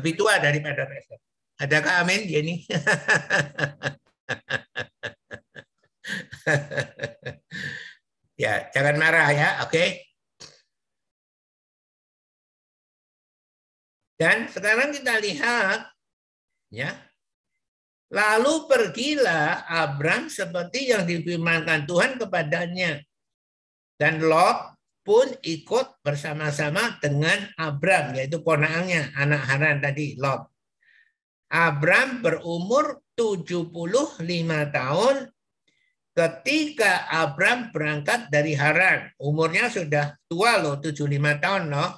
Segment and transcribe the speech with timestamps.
[0.00, 1.20] lebih tua daripada Rachel.
[1.60, 2.64] Adakah amin Jenny?
[8.40, 9.76] ya, jangan marah ya, oke?
[9.76, 10.00] Okay?
[14.16, 15.92] Dan sekarang kita lihat
[16.72, 16.96] ya.
[18.10, 22.98] Lalu pergilah Abram seperti yang difirmankan Tuhan kepadanya.
[24.00, 30.48] Dan Lot pun ikut bersama-sama dengan Abram, yaitu ponaannya, anak Haran tadi, Lot.
[31.50, 33.74] Abram berumur 75
[34.70, 35.14] tahun
[36.14, 39.10] ketika Abram berangkat dari Haran.
[39.18, 41.90] Umurnya sudah tua loh, 75 tahun loh.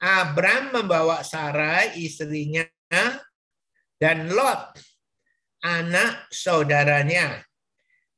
[0.00, 2.64] Abram membawa Sarai istrinya
[4.00, 4.76] dan Lot
[5.64, 7.40] anak saudaranya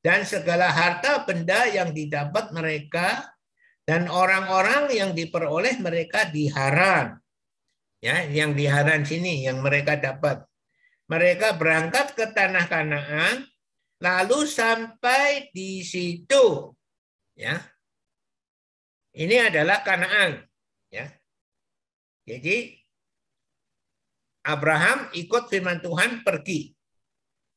[0.03, 3.23] dan segala harta benda yang didapat mereka
[3.87, 7.23] dan orang-orang yang diperoleh mereka di Haran.
[8.03, 10.43] Ya, yang di Haran sini yang mereka dapat.
[11.07, 13.47] Mereka berangkat ke tanah Kanaan
[14.03, 16.75] lalu sampai di situ.
[17.39, 17.63] Ya.
[19.17, 20.45] Ini adalah Kanaan,
[20.93, 21.09] ya.
[22.27, 22.75] Jadi
[24.45, 26.75] Abraham ikut firman Tuhan pergi.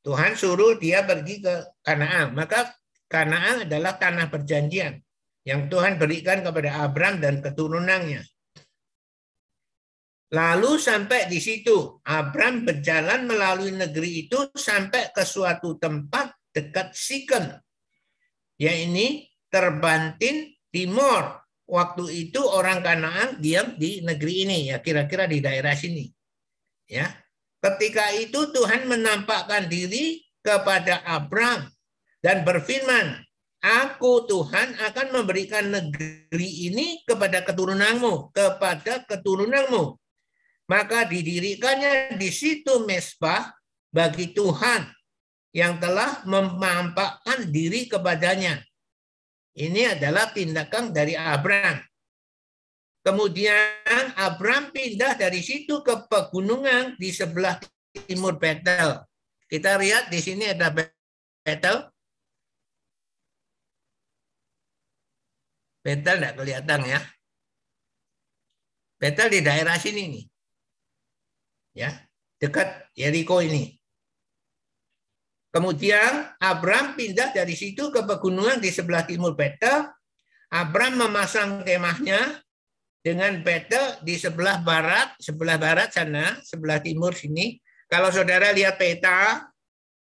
[0.05, 2.37] Tuhan suruh dia pergi ke Kanaan.
[2.37, 2.69] Maka
[3.09, 5.03] Kanaan adalah tanah perjanjian
[5.47, 8.21] yang Tuhan berikan kepada Abraham dan keturunannya.
[10.29, 17.49] Lalu sampai di situ, Abraham berjalan melalui negeri itu sampai ke suatu tempat dekat Sikem.
[18.61, 25.41] Ya ini terbantin timur waktu itu orang Kanaan diam di negeri ini ya kira-kira di
[25.41, 26.05] daerah sini.
[26.85, 27.09] Ya.
[27.59, 31.67] Ketika itu Tuhan menampakkan diri kepada Abram
[32.23, 33.28] dan berfirman,
[33.59, 39.99] "Aku Tuhan akan memberikan negeri ini kepada keturunanmu, kepada keturunanmu."
[40.69, 43.51] Maka didirikannya di situ mesbah
[43.89, 44.85] bagi Tuhan
[45.51, 48.61] yang telah menampakkan diri kepadanya
[49.59, 51.83] ini adalah tindakan dari Abraham.
[53.03, 57.59] Kemudian Abraham pindah dari situ ke pegunungan di sebelah
[58.07, 59.03] timur Betel.
[59.51, 61.91] Kita lihat di sini ada Betel.
[65.79, 66.99] Betel tidak kelihatan ya.
[68.99, 70.25] Betel di daerah sini nih.
[71.77, 71.95] Ya,
[72.41, 73.79] dekat Yeriko ini.
[75.49, 79.89] Kemudian Abram pindah dari situ ke pegunungan di sebelah timur Betel.
[80.49, 82.41] Abram memasang kemahnya
[82.99, 87.57] dengan Betel di sebelah barat, sebelah barat sana, sebelah timur sini.
[87.89, 89.49] Kalau saudara lihat peta,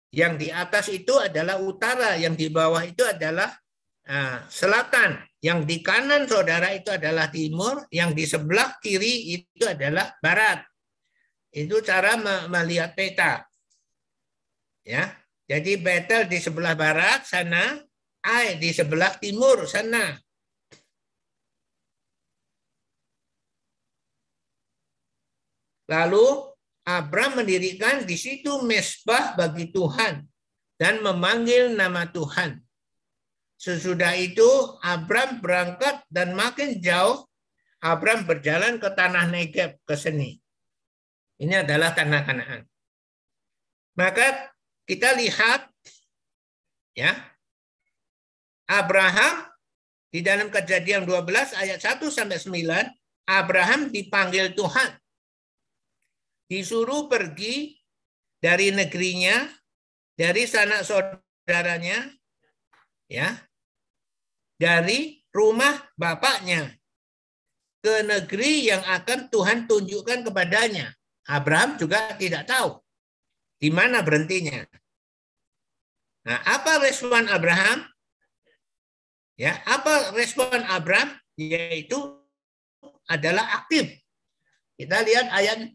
[0.10, 3.52] yang di atas itu adalah utara, yang di bawah itu adalah
[4.08, 10.16] uh, selatan, yang di kanan saudara itu adalah timur, yang di sebelah kiri itu adalah
[10.24, 10.66] barat.
[11.54, 12.18] Itu cara
[12.50, 13.46] melihat peta.
[14.88, 15.14] Ya,
[15.48, 17.80] jadi Betel di sebelah barat sana,
[18.28, 20.20] Ai di sebelah timur sana.
[25.88, 26.52] Lalu
[26.84, 30.24] Abram mendirikan di situ mesbah bagi Tuhan
[30.76, 32.67] dan memanggil nama Tuhan.
[33.58, 34.46] Sesudah itu
[34.86, 37.26] Abram berangkat dan makin jauh
[37.82, 40.38] Abram berjalan ke tanah Negeb ke seni.
[41.38, 42.62] Ini adalah tanah Kanaan.
[43.98, 44.54] Maka
[44.86, 45.70] kita lihat
[46.94, 47.14] ya
[48.70, 49.46] Abraham
[50.10, 54.98] di dalam kejadian 12 ayat 1 sampai 9 Abraham dipanggil Tuhan
[56.48, 57.76] disuruh pergi
[58.40, 59.50] dari negerinya
[60.16, 62.08] dari sanak saudaranya
[63.12, 63.47] ya
[64.58, 66.74] dari rumah bapaknya
[67.82, 70.92] ke negeri yang akan Tuhan tunjukkan kepadanya
[71.30, 72.82] Abraham juga tidak tahu
[73.58, 74.66] di mana berhentinya?
[76.28, 77.88] Nah, apa respon Abraham?
[79.38, 81.14] Ya, apa respon Abraham?
[81.38, 81.96] Yaitu
[83.06, 83.94] adalah aktif.
[84.78, 85.74] Kita lihat ayat 4.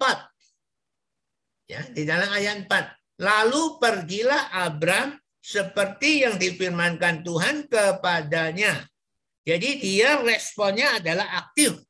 [1.71, 3.23] Ya, di dalam ayat 4.
[3.23, 8.87] Lalu pergilah Abraham seperti yang difirmankan Tuhan kepadanya.
[9.43, 11.83] Jadi dia responnya adalah aktif.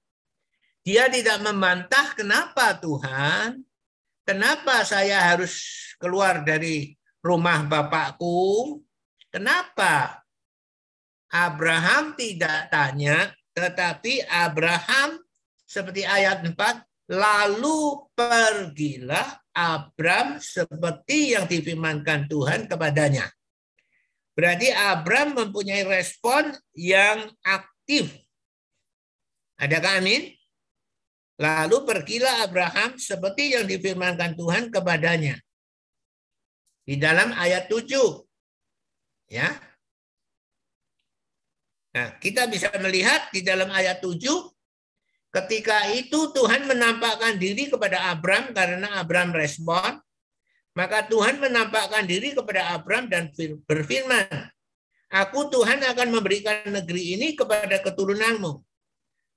[0.83, 3.61] Dia tidak membantah kenapa Tuhan
[4.23, 5.59] Kenapa saya harus
[5.99, 6.95] keluar dari
[7.27, 8.79] rumah bapakku?
[9.35, 10.23] Kenapa?
[11.27, 15.19] Abraham tidak tanya, tetapi Abraham
[15.67, 16.55] seperti ayat 4,
[17.11, 23.27] lalu pergilah Abram seperti yang difirmankan Tuhan kepadanya.
[24.33, 28.09] Berarti Abram mempunyai respon yang aktif.
[29.61, 30.33] Adakah amin?
[31.37, 35.37] Lalu pergilah Abraham seperti yang difirmankan Tuhan kepadanya.
[36.83, 37.93] Di dalam ayat 7.
[39.29, 39.53] Ya.
[41.93, 44.17] Nah, kita bisa melihat di dalam ayat 7
[45.33, 50.01] ketika itu Tuhan menampakkan diri kepada Abraham karena Abraham respon,
[50.73, 53.29] maka Tuhan menampakkan diri kepada Abraham dan
[53.69, 54.49] berfirman,
[55.13, 58.65] Aku Tuhan akan memberikan negeri ini kepada keturunanmu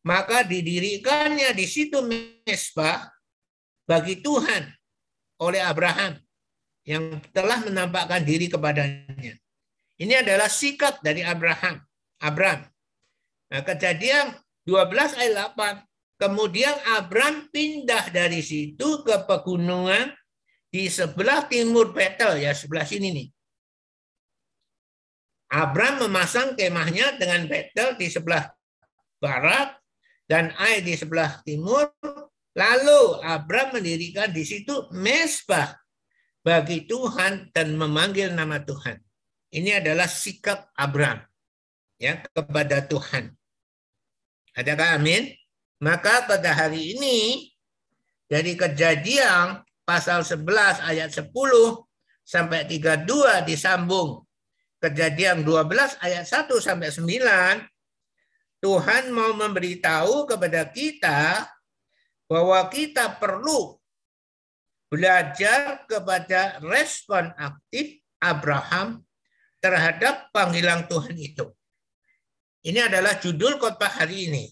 [0.06, 1.98] maka didirikannya di situ
[2.46, 3.10] mesbah
[3.90, 4.70] bagi Tuhan
[5.42, 6.22] oleh Abraham
[6.86, 9.34] yang telah menampakkan diri kepadanya.
[9.98, 11.81] Ini adalah sikap dari Abraham.
[12.22, 12.70] Abraham.
[13.50, 14.38] Nah, kejadian
[14.70, 15.81] 12 ayat 8.
[16.22, 20.14] Kemudian Abraham pindah dari situ ke pegunungan
[20.70, 23.28] di sebelah timur Betel ya sebelah sini nih.
[25.56, 28.50] Abraham memasang kemahnya dengan Betel di sebelah
[29.22, 29.78] barat
[30.26, 31.94] dan Ai di sebelah timur.
[32.56, 35.76] Lalu Abram mendirikan di situ mesbah
[36.40, 38.96] bagi Tuhan dan memanggil nama Tuhan.
[39.52, 41.20] Ini adalah sikap Abram
[42.00, 43.36] ya kepada Tuhan.
[44.56, 45.36] Adakah amin?
[45.84, 47.52] Maka pada hari ini
[48.32, 51.30] dari kejadian pasal 11 ayat 10
[52.26, 53.06] sampai 32
[53.46, 54.26] disambung
[54.82, 57.70] kejadian 12 ayat 1 sampai 9
[58.66, 61.46] Tuhan mau memberitahu kepada kita
[62.26, 63.78] bahwa kita perlu
[64.90, 69.06] belajar kepada respon aktif Abraham
[69.62, 71.46] terhadap panggilan Tuhan itu.
[72.66, 74.46] Ini adalah judul khotbah hari ini.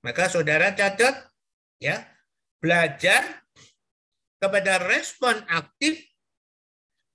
[0.00, 1.28] Maka saudara catat
[1.76, 2.00] ya,
[2.56, 3.41] belajar
[4.42, 6.02] kepada respon aktif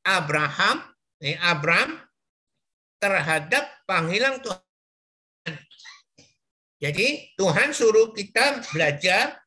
[0.07, 0.87] Abraham,
[1.19, 1.99] eh, Abraham
[3.03, 4.63] terhadap panggilan Tuhan
[6.77, 9.41] jadi Tuhan suruh kita belajar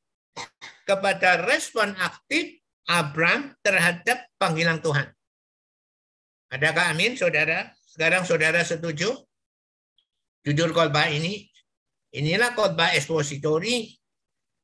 [0.82, 2.58] kepada respon aktif
[2.90, 5.06] Abraham terhadap panggilan Tuhan.
[6.50, 7.70] Adakah amin saudara?
[7.86, 9.14] Sekarang saudara setuju?
[10.42, 11.46] Judul khotbah ini,
[12.10, 13.94] inilah khotbah ekspositori.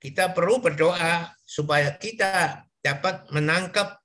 [0.02, 3.98] Kita perlu berdoa supaya kita dapat menangkap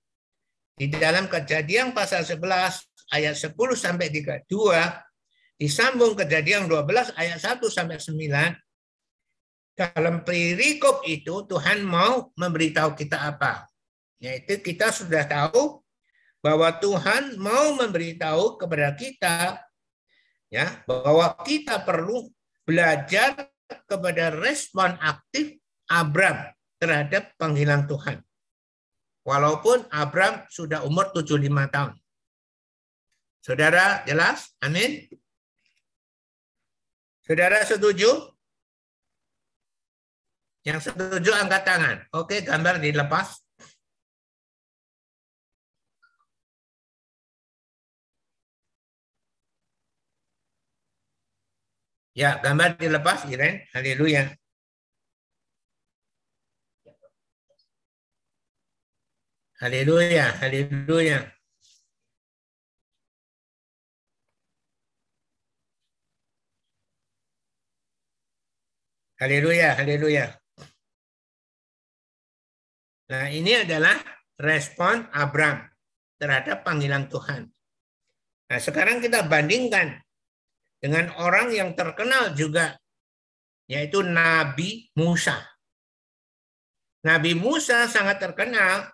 [0.73, 2.41] di dalam kejadian pasal 11
[3.13, 4.49] ayat 10 sampai 32
[5.61, 8.57] disambung kejadian 12 ayat 1 sampai 9
[9.77, 13.69] dalam perikop itu Tuhan mau memberitahu kita apa?
[14.21, 15.81] Yaitu kita sudah tahu
[16.41, 19.61] bahwa Tuhan mau memberitahu kepada kita
[20.49, 22.29] ya bahwa kita perlu
[22.65, 23.49] belajar
[23.85, 26.49] kepada respon aktif Abram
[26.81, 28.21] terhadap panggilan Tuhan.
[29.21, 31.93] Walaupun Abram sudah umur 75 tahun.
[33.41, 34.53] Saudara jelas?
[34.61, 35.05] Amin.
[37.21, 38.09] Saudara setuju?
[40.61, 41.97] Yang setuju angkat tangan.
[42.13, 43.41] Oke, gambar dilepas.
[52.11, 53.65] Ya, gambar dilepas, Iren.
[53.73, 54.40] Haleluya.
[59.61, 61.21] Haleluya, haleluya.
[69.21, 70.33] Haleluya, haleluya.
[73.13, 74.01] Nah, ini adalah
[74.41, 75.61] respon Abram
[76.17, 77.45] terhadap panggilan Tuhan.
[78.49, 79.93] Nah, sekarang kita bandingkan
[80.81, 82.81] dengan orang yang terkenal juga,
[83.69, 85.37] yaitu Nabi Musa.
[87.05, 88.89] Nabi Musa sangat terkenal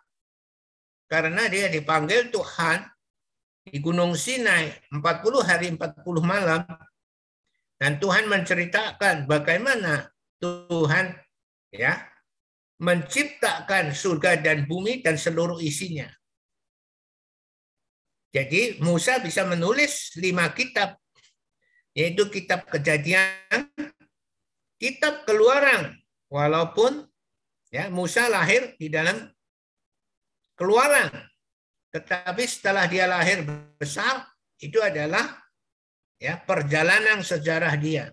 [1.07, 2.83] karena dia dipanggil Tuhan
[3.67, 5.03] di Gunung Sinai 40
[5.43, 6.63] hari 40 malam
[7.79, 10.07] dan Tuhan menceritakan bagaimana
[10.39, 11.15] Tuhan
[11.71, 11.99] ya
[12.77, 16.05] menciptakan surga dan bumi dan seluruh isinya.
[18.29, 20.93] Jadi Musa bisa menulis lima kitab,
[21.97, 23.65] yaitu kitab kejadian,
[24.77, 25.97] kitab keluaran,
[26.29, 27.09] walaupun
[27.73, 29.25] ya Musa lahir di dalam
[30.57, 31.13] keluaran,
[31.93, 33.45] tetapi setelah dia lahir
[33.77, 34.25] besar
[34.57, 35.37] itu adalah
[36.17, 38.09] ya perjalanan sejarah dia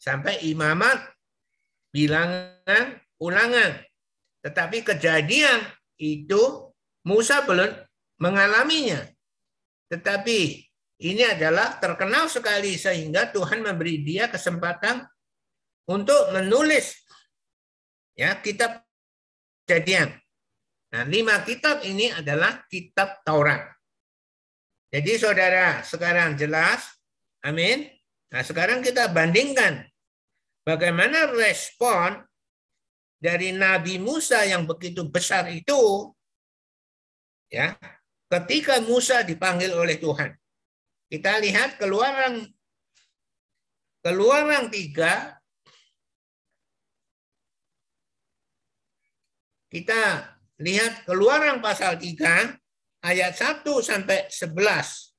[0.00, 1.00] sampai imamat
[1.92, 3.80] bilangan ulangan.
[4.40, 5.60] Tetapi kejadian
[6.00, 6.72] itu
[7.04, 7.72] Musa belum
[8.20, 9.04] mengalaminya.
[9.92, 10.38] Tetapi
[11.00, 15.04] ini adalah terkenal sekali sehingga Tuhan memberi dia kesempatan
[15.88, 16.96] untuk menulis
[18.16, 18.84] ya kitab
[19.64, 20.16] kejadian.
[20.90, 23.62] Nah, lima kitab ini adalah kitab Taurat.
[24.90, 26.82] Jadi saudara sekarang jelas,
[27.46, 27.86] amin.
[28.30, 29.90] Nah sekarang kita bandingkan
[30.60, 32.20] Bagaimana respon
[33.16, 36.12] dari Nabi Musa yang begitu besar itu,
[37.48, 37.74] ya,
[38.28, 40.36] ketika Musa dipanggil oleh Tuhan.
[41.10, 42.46] Kita lihat keluaran
[43.98, 45.36] keluaran tiga
[49.74, 50.30] kita
[50.60, 52.52] lihat keluaran pasal 3
[53.00, 55.16] ayat 1 sampai 11.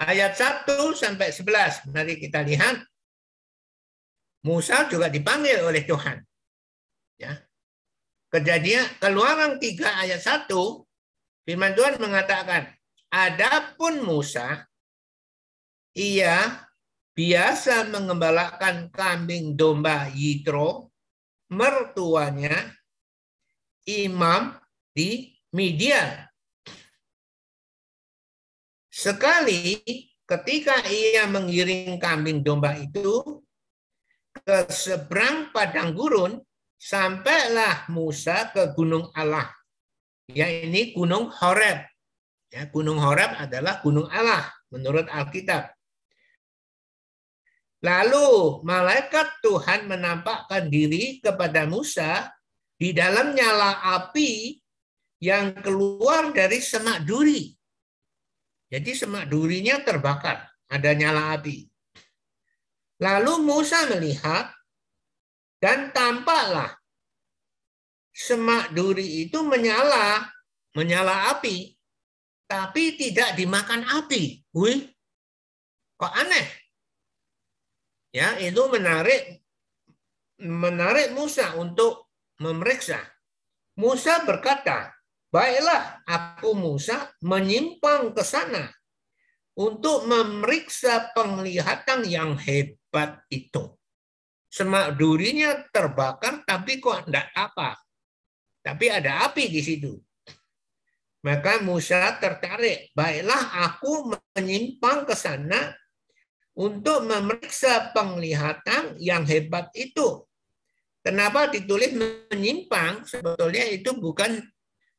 [0.00, 1.92] Ayat 1 sampai 11.
[1.92, 2.80] Mari kita lihat.
[4.44, 6.20] Musa juga dipanggil oleh Tuhan.
[7.16, 7.40] Ya.
[8.28, 10.52] Kejadian keluaran 3 ayat 1
[11.44, 12.72] firman Tuhan mengatakan,
[13.08, 14.66] adapun Musa
[15.94, 16.66] ia
[17.14, 20.90] biasa mengembalakan kambing domba Yitro
[21.54, 22.74] mertuanya
[23.88, 24.56] imam
[24.92, 26.26] di Midian.
[28.90, 29.82] Sekali
[30.24, 33.42] ketika ia mengiring kambing domba itu
[34.34, 36.40] ke seberang padang gurun,
[36.80, 39.50] sampailah Musa ke gunung Allah.
[40.28, 41.84] Ya ini gunung Horeb.
[42.54, 45.74] Ya, gunung Horeb adalah gunung Allah menurut Alkitab.
[47.84, 52.32] Lalu malaikat Tuhan menampakkan diri kepada Musa
[52.74, 54.58] di dalam nyala api
[55.22, 57.54] yang keluar dari semak duri.
[58.68, 61.64] Jadi semak durinya terbakar, ada nyala api.
[62.98, 64.50] Lalu Musa melihat
[65.62, 66.74] dan tampaklah
[68.14, 70.30] semak duri itu menyala,
[70.74, 71.74] menyala api,
[72.46, 74.42] tapi tidak dimakan api.
[74.54, 74.90] Wih,
[75.98, 76.46] kok aneh?
[78.14, 79.42] Ya, itu menarik
[80.38, 82.03] menarik Musa untuk
[82.40, 82.98] memeriksa.
[83.74, 84.94] Musa berkata,
[85.34, 88.70] baiklah aku Musa menyimpang ke sana
[89.58, 93.74] untuk memeriksa penglihatan yang hebat itu.
[94.50, 97.74] Semak durinya terbakar tapi kok tidak apa.
[98.62, 99.92] Tapi ada api di situ.
[101.24, 105.72] Maka Musa tertarik, baiklah aku menyimpang ke sana
[106.54, 110.22] untuk memeriksa penglihatan yang hebat itu.
[111.04, 113.04] Kenapa ditulis menyimpang?
[113.04, 114.40] Sebetulnya itu bukan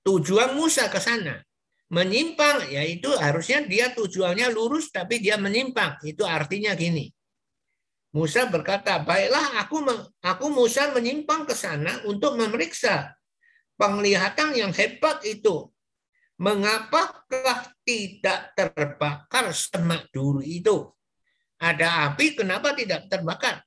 [0.06, 1.42] tujuan Musa ke sana.
[1.90, 5.98] Menyimpang yaitu harusnya dia tujuannya lurus tapi dia menyimpang.
[6.06, 7.10] Itu artinya gini.
[8.14, 9.82] Musa berkata, "Baiklah aku
[10.22, 13.18] aku Musa menyimpang ke sana untuk memeriksa
[13.76, 15.74] penglihatan yang hebat itu.
[16.38, 20.86] Mengapakah tidak terbakar semak dulu itu?"
[21.58, 23.66] Ada api, kenapa tidak terbakar?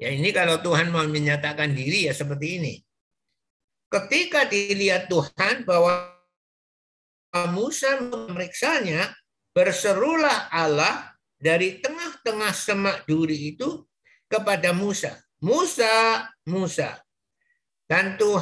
[0.00, 2.74] Ya ini kalau Tuhan mau menyatakan diri ya seperti ini.
[3.92, 6.08] Ketika dilihat Tuhan bahwa
[7.52, 9.12] Musa memeriksanya,
[9.52, 13.84] berserulah Allah dari tengah-tengah semak duri itu
[14.24, 15.20] kepada Musa.
[15.44, 16.96] Musa, Musa.
[17.84, 18.40] Dan tuh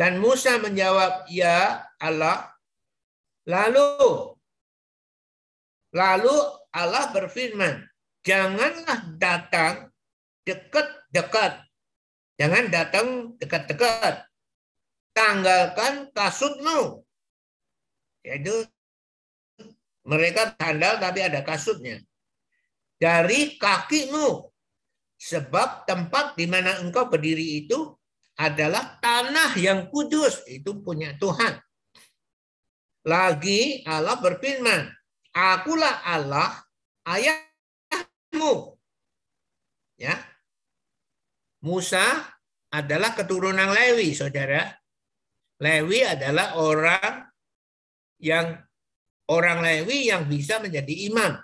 [0.00, 2.56] dan Musa menjawab, "Ya Allah."
[3.44, 4.32] Lalu
[5.92, 6.36] lalu
[6.72, 7.84] Allah berfirman,
[8.24, 9.92] "Janganlah datang
[10.46, 11.66] dekat-dekat.
[12.38, 14.24] Jangan datang dekat-dekat.
[15.10, 17.02] Tanggalkan kasutmu.
[18.22, 18.64] Yaitu
[20.06, 21.98] mereka sandal tapi ada kasutnya.
[22.96, 24.46] Dari kakimu.
[25.16, 27.96] Sebab tempat di mana engkau berdiri itu
[28.36, 30.44] adalah tanah yang kudus.
[30.46, 31.56] Itu punya Tuhan.
[33.06, 34.92] Lagi Allah berfirman,
[35.32, 36.52] Akulah Allah
[37.08, 38.76] ayahmu.
[39.96, 40.20] Ya,
[41.66, 42.22] Musa
[42.70, 44.70] adalah keturunan Lewi, saudara.
[45.58, 47.26] Lewi adalah orang
[48.22, 48.54] yang
[49.26, 51.34] orang Lewi yang bisa menjadi imam.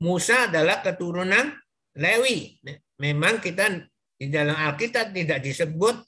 [0.00, 1.52] Musa adalah keturunan
[2.00, 2.56] Lewi.
[2.96, 3.68] Memang kita
[4.16, 6.00] di dalam Alkitab tidak disebut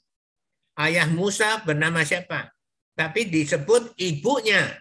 [0.81, 2.49] ayah Musa bernama siapa,
[2.97, 4.73] tapi disebut ibunya.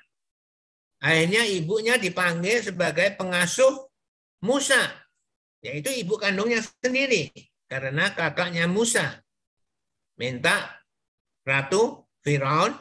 [1.04, 3.84] Akhirnya ibunya dipanggil sebagai pengasuh
[4.40, 4.80] Musa,
[5.60, 7.28] yaitu ibu kandungnya sendiri.
[7.66, 9.18] Karena kakaknya Musa
[10.16, 10.82] minta
[11.42, 12.74] Ratu Firaun,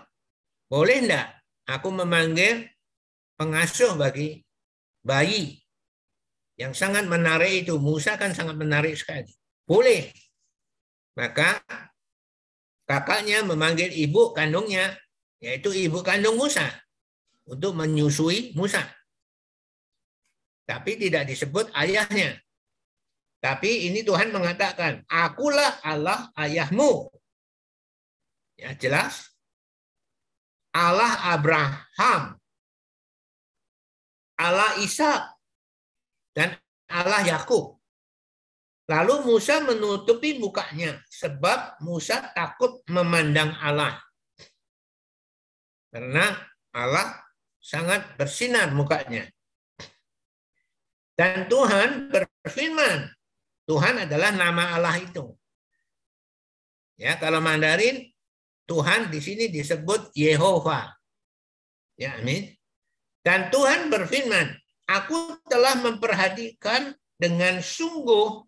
[0.69, 1.27] boleh enggak
[1.65, 2.69] aku memanggil
[3.37, 4.41] pengasuh bagi
[5.05, 5.57] bayi
[6.55, 7.77] yang sangat menarik itu.
[7.77, 9.27] Musa kan sangat menarik sekali.
[9.65, 10.09] Boleh.
[11.17, 11.61] Maka
[12.85, 14.93] kakaknya memanggil ibu kandungnya,
[15.41, 16.65] yaitu ibu kandung Musa,
[17.49, 18.81] untuk menyusui Musa.
[20.65, 22.41] Tapi tidak disebut ayahnya.
[23.39, 27.11] Tapi ini Tuhan mengatakan, akulah Allah ayahmu.
[28.57, 29.35] Ya jelas.
[30.75, 32.35] Allah Abraham.
[34.35, 35.31] Allah Isa
[36.35, 36.59] dan
[36.91, 37.79] Allah Yakub.
[38.85, 43.97] Lalu Musa menutupi mukanya sebab Musa takut memandang Allah.
[45.89, 46.35] Karena
[46.75, 47.23] Allah
[47.63, 49.25] sangat bersinar mukanya.
[51.15, 53.14] Dan Tuhan berfirman.
[53.65, 55.33] Tuhan adalah nama Allah itu.
[56.95, 58.07] Ya, kalau Mandarin
[58.65, 60.93] Tuhan di sini disebut Yehova.
[61.99, 62.53] Ya, amin.
[63.25, 64.53] Dan Tuhan berfirman,
[64.85, 68.45] Aku telah memperhatikan dengan sungguh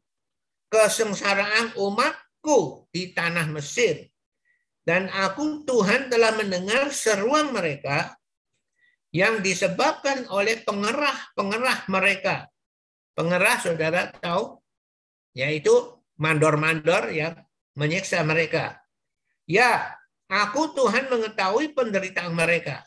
[0.69, 4.05] kesengsaraan umatku di tanah Mesir.
[4.85, 8.15] Dan aku Tuhan telah mendengar seruan mereka
[9.11, 12.47] yang disebabkan oleh pengerah-pengerah mereka.
[13.17, 14.61] Pengerah saudara tahu,
[15.37, 15.69] yaitu
[16.17, 17.37] mandor-mandor yang
[17.77, 18.81] menyiksa mereka.
[19.45, 19.93] Ya,
[20.25, 22.81] aku Tuhan mengetahui penderitaan mereka.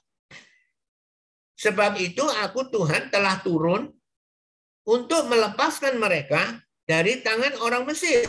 [1.54, 3.86] Sebab itu aku Tuhan telah turun
[4.82, 8.26] untuk melepaskan mereka dari tangan orang Mesir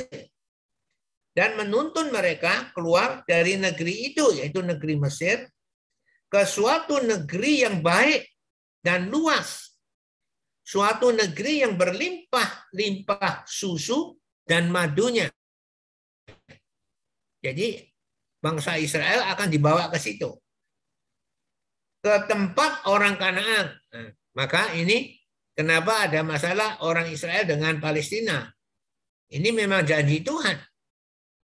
[1.32, 5.48] dan menuntun mereka keluar dari negeri itu, yaitu negeri Mesir,
[6.28, 8.28] ke suatu negeri yang baik
[8.84, 9.71] dan luas.
[10.72, 14.16] Suatu negeri yang berlimpah-limpah susu
[14.48, 15.28] dan madunya.
[17.44, 17.84] Jadi
[18.40, 20.32] bangsa Israel akan dibawa ke situ
[22.02, 23.78] ke tempat orang Kanaan.
[23.94, 25.22] Nah, maka ini
[25.54, 28.50] kenapa ada masalah orang Israel dengan Palestina?
[29.32, 30.58] Ini memang janji Tuhan.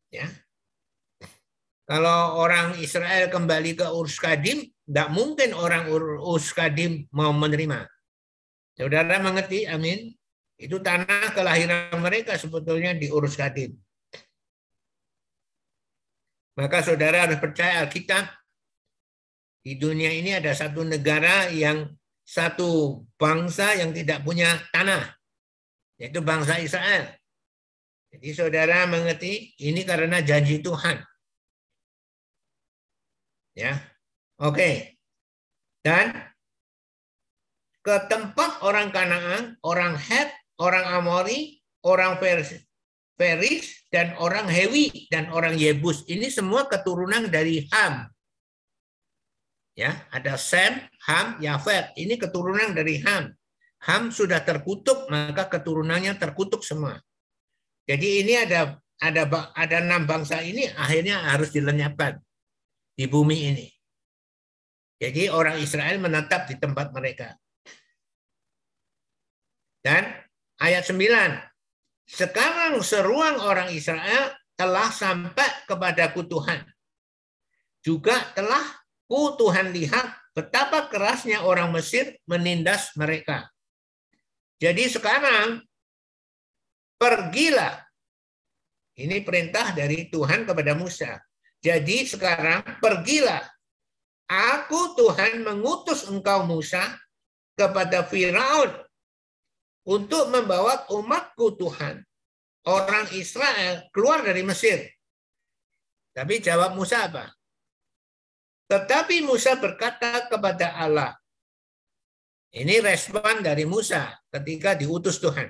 [0.08, 0.26] Ya.
[1.88, 5.88] Kalau orang Israel kembali ke Urs Kadim, tidak mungkin orang
[6.20, 7.97] Urs Kadim mau menerima.
[8.78, 9.66] Saudara mengerti?
[9.66, 10.14] Amin.
[10.54, 13.75] Itu tanah kelahiran mereka sebetulnya di Urus Kadim.
[16.58, 18.26] Maka saudara harus percaya Alkitab
[19.62, 21.87] di dunia ini ada satu negara yang
[22.26, 25.14] satu bangsa yang tidak punya tanah,
[26.02, 27.14] yaitu bangsa Israel.
[28.11, 30.99] Jadi saudara mengerti ini karena janji Tuhan.
[33.54, 33.78] Ya,
[34.42, 34.98] oke.
[35.83, 36.27] Dan
[37.88, 40.29] ke tempat orang Kanaan, orang Het,
[40.61, 46.05] orang Amori, orang Peris, dan orang Hewi dan orang Yebus.
[46.05, 48.12] Ini semua keturunan dari Ham.
[49.72, 51.96] Ya, ada Sem, Ham, Yafet.
[51.96, 53.33] Ini keturunan dari Ham.
[53.88, 57.01] Ham sudah terkutuk, maka keturunannya terkutuk semua.
[57.88, 59.24] Jadi ini ada ada
[59.57, 62.20] ada enam bangsa ini akhirnya harus dilenyapkan
[62.92, 63.66] di bumi ini.
[65.01, 67.38] Jadi orang Israel menetap di tempat mereka.
[69.88, 70.05] Dan
[70.61, 71.01] ayat 9.
[72.05, 76.61] Sekarang seruang orang Israel telah sampai kepadaku Tuhan.
[77.81, 78.61] Juga telah
[79.09, 83.48] Ku Tuhan lihat betapa kerasnya orang Mesir menindas mereka.
[84.61, 85.64] Jadi sekarang
[87.01, 87.81] pergilah.
[88.92, 91.16] Ini perintah dari Tuhan kepada Musa.
[91.64, 93.40] Jadi sekarang pergilah.
[94.29, 96.85] Aku Tuhan mengutus engkau Musa
[97.57, 98.88] kepada Firaun
[99.88, 102.05] untuk membawa umatku Tuhan,
[102.68, 104.85] orang Israel keluar dari Mesir.
[106.12, 107.33] Tapi jawab Musa apa?
[108.68, 111.16] Tetapi Musa berkata kepada Allah.
[112.53, 115.48] Ini respon dari Musa ketika diutus Tuhan.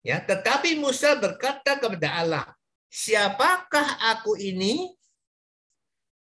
[0.00, 2.46] Ya, tetapi Musa berkata kepada Allah,
[2.88, 4.88] "Siapakah aku ini?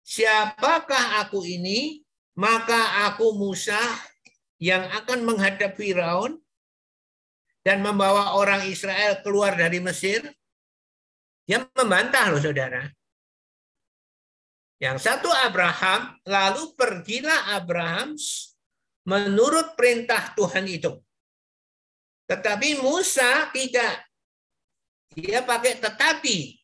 [0.05, 2.01] Siapakah aku ini?
[2.37, 3.79] Maka aku Musa
[4.57, 6.41] yang akan menghadap Firaun
[7.69, 10.25] dan membawa orang Israel keluar dari Mesir."
[11.45, 12.89] Yang membantah loh saudara.
[14.79, 18.15] Yang satu Abraham, lalu pergilah Abraham
[19.09, 20.93] menurut perintah Tuhan itu.
[22.29, 24.05] Tetapi Musa tidak.
[25.17, 26.61] Dia pakai tetapi.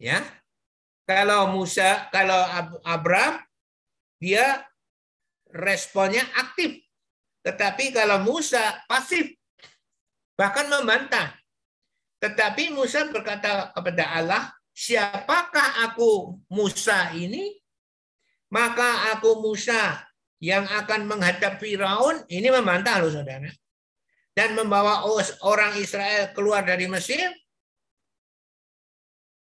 [0.00, 0.24] Ya.
[1.06, 2.40] Kalau Musa, kalau
[2.82, 3.38] Abraham,
[4.18, 4.64] dia
[5.54, 6.82] responnya aktif.
[7.46, 9.38] Tetapi kalau Musa pasif,
[10.36, 11.32] bahkan membantah.
[12.20, 17.56] Tetapi Musa berkata kepada Allah, siapakah aku Musa ini?
[18.52, 20.06] Maka aku Musa
[20.38, 23.48] yang akan menghadap Firaun, ini membantah loh saudara.
[24.36, 25.02] Dan membawa
[25.42, 27.32] orang Israel keluar dari Mesir.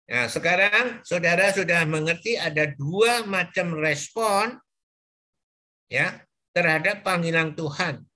[0.06, 4.54] Nah, sekarang saudara sudah mengerti ada dua macam respon
[5.90, 6.22] ya
[6.54, 8.06] terhadap panggilan Tuhan.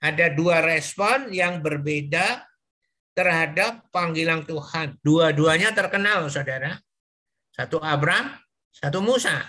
[0.00, 2.44] Ada dua respon yang berbeda
[3.12, 4.96] terhadap panggilan Tuhan.
[5.04, 6.80] Dua-duanya terkenal, saudara.
[7.52, 8.32] Satu Abraham,
[8.72, 9.44] satu Musa.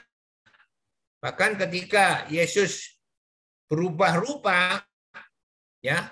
[1.24, 3.00] Bahkan ketika Yesus
[3.72, 4.84] berubah rupa,
[5.80, 6.12] ya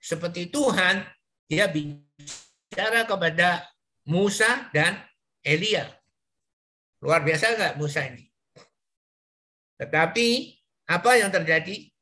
[0.00, 1.04] seperti Tuhan,
[1.44, 3.68] dia bicara kepada
[4.08, 4.96] Musa dan
[5.44, 5.92] Elia.
[7.04, 8.24] Luar biasa nggak Musa ini?
[9.76, 10.28] Tetapi
[10.88, 11.92] apa yang terjadi?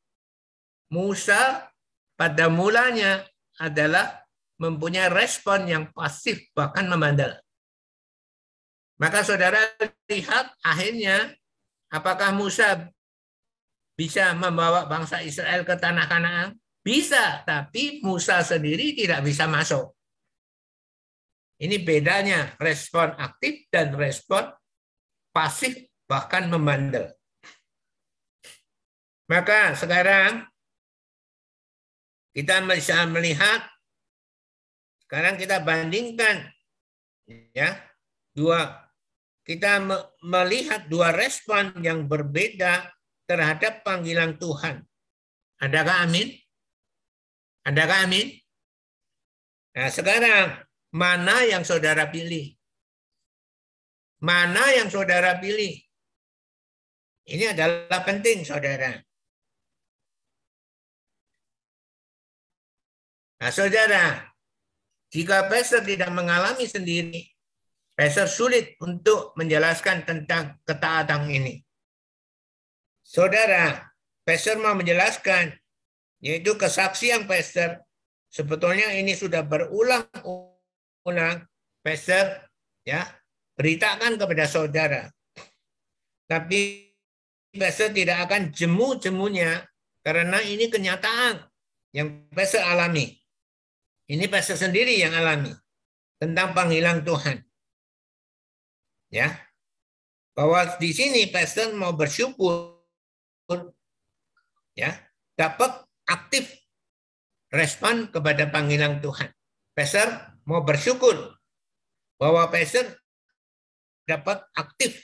[0.93, 1.72] Musa
[2.13, 3.25] pada mulanya
[3.57, 4.23] adalah
[4.61, 7.35] mempunyai respon yang pasif bahkan memandal.
[9.01, 9.59] Maka saudara
[10.07, 11.33] lihat akhirnya
[11.89, 12.87] apakah Musa
[13.97, 16.49] bisa membawa bangsa Israel ke tanah Kanaan?
[16.83, 19.95] Bisa, tapi Musa sendiri tidak bisa masuk.
[21.63, 24.51] Ini bedanya respon aktif dan respon
[25.31, 25.79] pasif
[26.11, 27.15] bahkan membandel.
[29.31, 30.43] Maka sekarang
[32.33, 33.61] kita bisa melihat
[35.05, 36.49] sekarang kita bandingkan
[37.53, 37.77] ya
[38.33, 38.83] dua
[39.43, 39.83] kita
[40.23, 42.87] melihat dua respon yang berbeda
[43.27, 44.83] terhadap panggilan Tuhan.
[45.59, 46.31] Adakah amin?
[47.67, 48.27] Adakah amin?
[49.75, 50.63] Nah, sekarang
[50.95, 52.55] mana yang saudara pilih?
[54.23, 55.75] Mana yang saudara pilih?
[57.27, 58.99] Ini adalah penting, saudara.
[63.43, 64.23] Nah, saudara,
[65.11, 67.27] jika pastor tidak mengalami sendiri,
[67.91, 71.59] pastor sulit untuk menjelaskan tentang ketaatan ini.
[73.03, 73.91] Saudara,
[74.23, 75.59] pastor mau menjelaskan,
[76.23, 77.83] yaitu kesaksian pastor,
[78.31, 81.43] sebetulnya ini sudah berulang-ulang,
[81.83, 82.47] pastor
[82.87, 83.03] ya
[83.59, 85.11] beritakan kepada saudara.
[86.31, 86.95] Tapi
[87.51, 89.67] pastor tidak akan jemu-jemunya
[89.99, 91.43] karena ini kenyataan
[91.91, 93.19] yang pastor alami.
[94.11, 95.55] Ini pastor sendiri yang alami
[96.19, 97.39] tentang panggilan Tuhan.
[99.07, 99.31] Ya.
[100.35, 102.83] Bahwa di sini pastor mau bersyukur
[104.75, 104.91] ya,
[105.37, 106.51] dapat aktif
[107.53, 109.29] respon kepada panggilan Tuhan.
[109.71, 110.09] Pastor
[110.43, 111.37] mau bersyukur
[112.17, 112.97] bahwa pastor
[114.03, 114.99] dapat aktif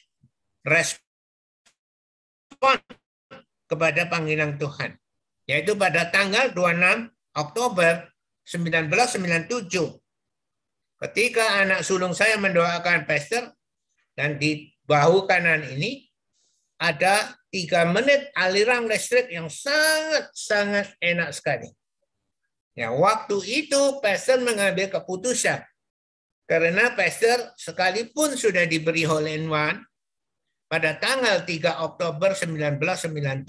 [0.66, 1.06] respon
[3.70, 4.98] kepada panggilan Tuhan.
[5.46, 8.10] Yaitu pada tanggal 26 Oktober
[8.50, 10.02] 1997.
[11.00, 13.54] Ketika anak sulung saya mendoakan pastor
[14.18, 16.10] dan di bahu kanan ini
[16.82, 21.70] ada tiga menit aliran listrik yang sangat-sangat enak sekali.
[22.74, 25.62] Ya, waktu itu pastor mengambil keputusan
[26.50, 29.86] karena pastor sekalipun sudah diberi hole in one
[30.66, 33.46] pada tanggal 3 Oktober 1997,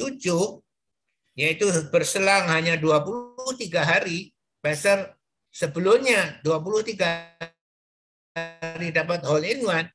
[1.36, 5.16] yaitu berselang hanya 23 hari, pastor
[5.48, 6.96] sebelumnya 23
[8.36, 9.88] hari dapat hole in one,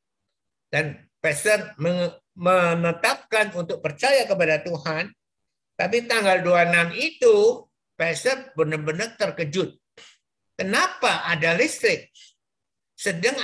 [0.67, 1.71] dan pastor
[2.36, 5.13] menetapkan untuk percaya kepada Tuhan,
[5.80, 7.63] tapi tanggal 26 itu
[7.95, 9.78] pastor benar-benar terkejut.
[10.60, 12.12] Kenapa ada listrik?
[12.95, 13.36] Sedang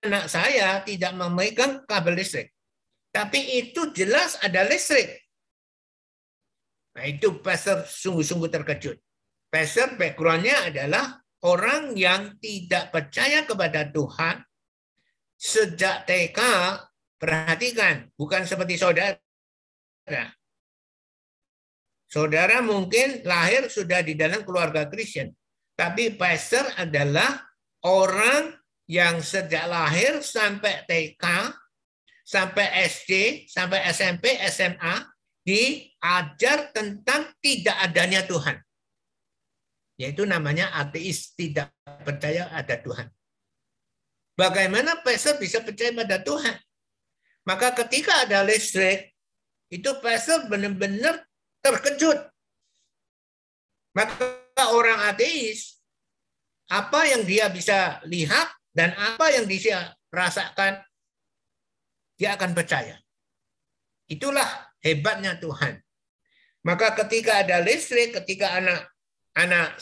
[0.00, 2.52] anak saya tidak memegang kabel listrik.
[3.12, 5.22] Tapi itu jelas ada listrik.
[6.96, 8.96] Nah itu pastor sungguh-sungguh terkejut.
[9.54, 14.42] Pastor backgroundnya adalah orang yang tidak percaya kepada Tuhan
[15.38, 16.40] sejak TK.
[17.14, 19.14] Perhatikan, bukan seperti saudara.
[22.10, 25.30] Saudara mungkin lahir sudah di dalam keluarga Kristen.
[25.78, 27.46] Tapi pastor adalah
[27.86, 28.58] orang
[28.90, 31.24] yang sejak lahir sampai TK,
[32.26, 34.94] sampai SD, sampai SMP, SMA,
[35.46, 38.58] diajar tentang tidak adanya Tuhan.
[39.94, 41.70] Yaitu namanya ateis, tidak
[42.02, 43.08] percaya ada Tuhan.
[44.34, 46.58] Bagaimana pastor bisa percaya pada Tuhan?
[47.46, 49.14] Maka ketika ada listrik,
[49.70, 51.22] itu pastor benar-benar
[51.62, 52.18] terkejut.
[53.94, 54.42] Maka
[54.74, 55.78] orang ateis,
[56.66, 60.82] apa yang dia bisa lihat dan apa yang dia rasakan,
[62.18, 62.98] dia akan percaya.
[64.10, 65.78] Itulah hebatnya Tuhan.
[66.64, 68.93] Maka ketika ada listrik, ketika anak
[69.34, 69.78] anak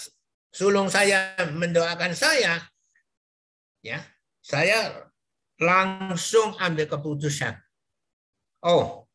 [0.52, 2.60] sulung saya mendoakan saya,
[3.84, 4.00] ya
[4.42, 5.08] saya
[5.62, 7.54] langsung ambil keputusan.
[8.62, 9.06] Oh,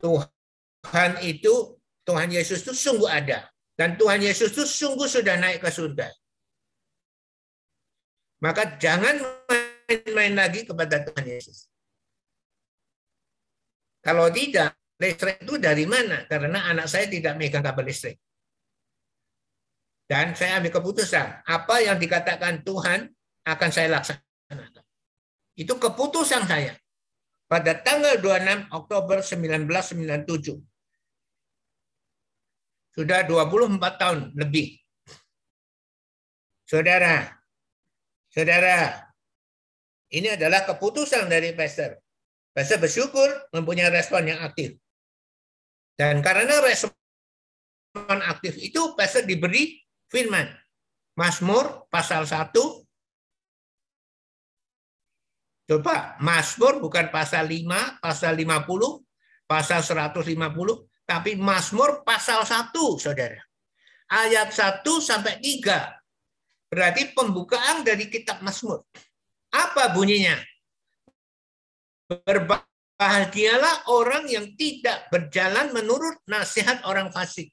[0.00, 3.50] Tuhan itu, Tuhan Yesus itu sungguh ada.
[3.76, 6.08] Dan Tuhan Yesus itu sungguh sudah naik ke surga.
[8.40, 11.68] Maka jangan main-main lagi kepada Tuhan Yesus.
[14.00, 16.24] Kalau tidak, listrik itu dari mana?
[16.30, 18.16] Karena anak saya tidak megang kabel listrik.
[20.06, 21.42] Dan saya ambil keputusan.
[21.42, 23.10] Apa yang dikatakan Tuhan
[23.42, 24.82] akan saya laksanakan.
[25.58, 26.78] Itu keputusan saya.
[27.46, 30.62] Pada tanggal 26 Oktober 1997.
[32.96, 34.80] Sudah 24 tahun lebih
[36.66, 37.30] Saudara,
[38.26, 39.06] saudara,
[40.10, 42.02] ini adalah keputusan dari pastor.
[42.50, 44.74] Pastor bersyukur mempunyai respon yang aktif.
[45.94, 46.90] Dan karena respon
[48.26, 49.78] aktif itu pastor diberi
[50.10, 50.48] firman.
[51.16, 52.52] Mazmur pasal 1
[55.66, 59.02] Coba Mazmur bukan pasal 5, pasal 50,
[59.50, 60.22] pasal 150,
[61.02, 62.70] tapi Mazmur pasal 1,
[63.02, 63.42] Saudara.
[64.06, 66.70] Ayat 1 sampai 3.
[66.70, 68.86] Berarti pembukaan dari kitab Mazmur.
[69.50, 70.38] Apa bunyinya?
[72.06, 77.50] Berbahagialah orang yang tidak berjalan menurut nasihat orang fasik,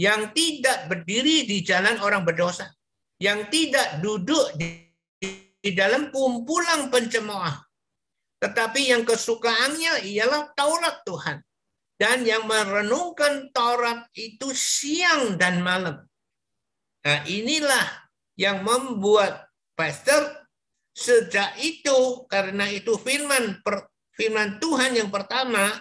[0.00, 2.72] yang tidak berdiri di jalan orang berdosa,
[3.20, 4.88] yang tidak duduk di
[5.60, 7.52] di dalam kumpulan pencemooh.
[8.40, 11.44] Tetapi yang kesukaannya ialah Taurat Tuhan.
[12.00, 16.00] Dan yang merenungkan Taurat itu siang dan malam.
[17.04, 18.08] Nah inilah
[18.40, 20.48] yang membuat pastor
[20.96, 23.60] sejak itu karena itu firman
[24.16, 25.76] firman Tuhan yang pertama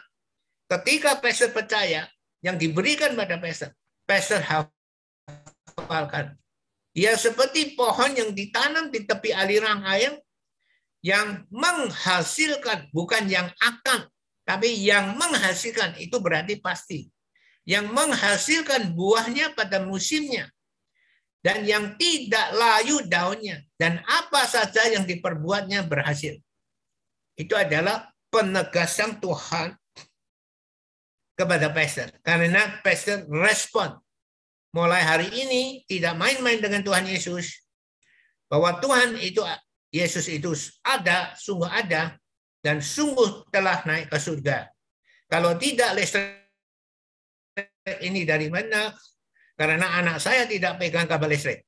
[0.67, 2.03] ketika pastor percaya
[2.43, 3.71] yang diberikan pada pastor
[4.09, 6.33] pastor hafalkan
[6.97, 10.17] Ya seperti pohon yang ditanam di tepi aliran air
[10.99, 14.09] yang menghasilkan bukan yang akan
[14.43, 17.07] tapi yang menghasilkan itu berarti pasti.
[17.63, 20.51] Yang menghasilkan buahnya pada musimnya
[21.39, 26.35] dan yang tidak layu daunnya dan apa saja yang diperbuatnya berhasil.
[27.39, 29.78] Itu adalah penegasan Tuhan
[31.39, 33.95] kepada pastor karena pastor respon
[34.75, 37.65] mulai hari ini tidak main-main dengan Tuhan Yesus.
[38.49, 39.45] Bahwa Tuhan itu
[39.93, 42.17] Yesus itu ada, sungguh ada
[42.65, 44.65] dan sungguh telah naik ke surga.
[45.29, 46.49] Kalau tidak listrik
[48.01, 48.89] ini dari mana?
[49.53, 51.61] Karena anak saya tidak pegang kabel listrik.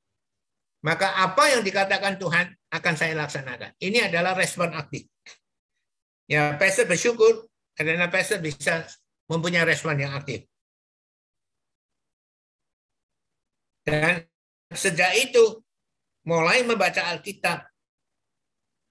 [0.82, 3.78] Maka apa yang dikatakan Tuhan akan saya laksanakan.
[3.78, 5.06] Ini adalah respon aktif.
[6.26, 7.46] Ya, pastor bersyukur
[7.78, 8.82] karena pastor bisa
[9.30, 10.46] mempunyai respon yang aktif.
[13.82, 14.22] Dan
[14.70, 15.62] sejak itu
[16.22, 17.66] mulai membaca Alkitab.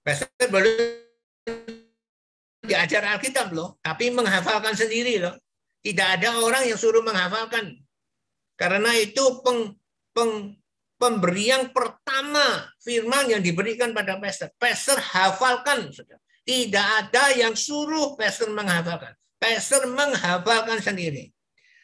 [0.04, 0.76] Pastor belum
[2.62, 5.34] diajar Alkitab loh, tapi menghafalkan sendiri loh.
[5.82, 7.74] Tidak ada orang yang suruh menghafalkan.
[8.54, 9.74] Karena itu peng,
[10.14, 10.54] peng,
[10.94, 14.54] pemberian pertama firman yang diberikan pada pastor.
[14.60, 15.90] Pastor hafalkan.
[16.46, 19.18] Tidak ada yang suruh pastor menghafalkan.
[19.42, 21.34] Pastor menghafalkan sendiri.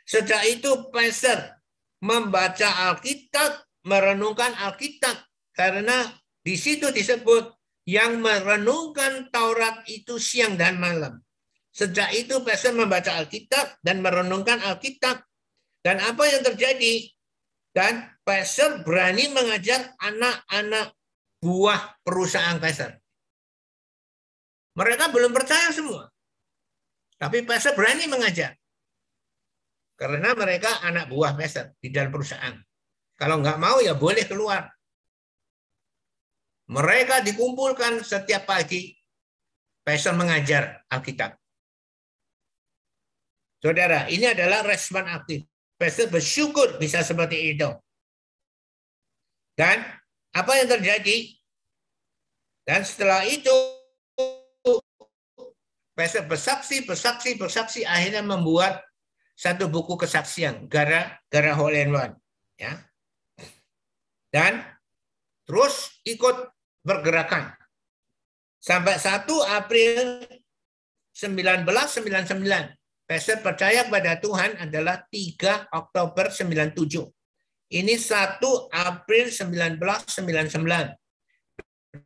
[0.07, 1.59] Sejak itu pastor
[1.99, 5.27] membaca Alkitab, merenungkan Alkitab.
[5.51, 6.07] Karena
[6.39, 7.51] di situ disebut
[7.83, 11.19] yang merenungkan Taurat itu siang dan malam.
[11.75, 15.19] Sejak itu pastor membaca Alkitab dan merenungkan Alkitab.
[15.83, 17.11] Dan apa yang terjadi?
[17.75, 20.95] Dan pastor berani mengajar anak-anak
[21.43, 22.95] buah perusahaan pastor.
[24.79, 26.07] Mereka belum percaya semua.
[27.19, 28.55] Tapi pastor berani mengajar.
[29.99, 32.55] Karena mereka anak buah Master di dalam perusahaan.
[33.19, 34.71] Kalau nggak mau ya boleh keluar.
[36.71, 38.95] Mereka dikumpulkan setiap pagi.
[39.83, 41.35] Pastor mengajar Alkitab.
[43.59, 45.43] Saudara, ini adalah respon aktif.
[45.75, 47.67] Pastor bersyukur bisa seperti itu.
[49.59, 49.83] Dan
[50.31, 51.35] apa yang terjadi?
[52.63, 53.78] Dan setelah itu
[55.99, 58.87] Pastor bersaksi, bersaksi, bersaksi, akhirnya membuat
[59.35, 62.15] satu buku kesaksian gara gara hole in one
[62.55, 62.79] ya.
[64.31, 64.63] Dan
[65.43, 66.55] terus ikut
[66.87, 67.51] bergerakan
[68.63, 69.27] sampai 1
[69.59, 70.23] April
[71.15, 72.75] 1999
[73.09, 77.11] Pastor percaya kepada Tuhan adalah 3 Oktober 97
[77.75, 78.39] ini 1
[78.71, 80.63] April 1999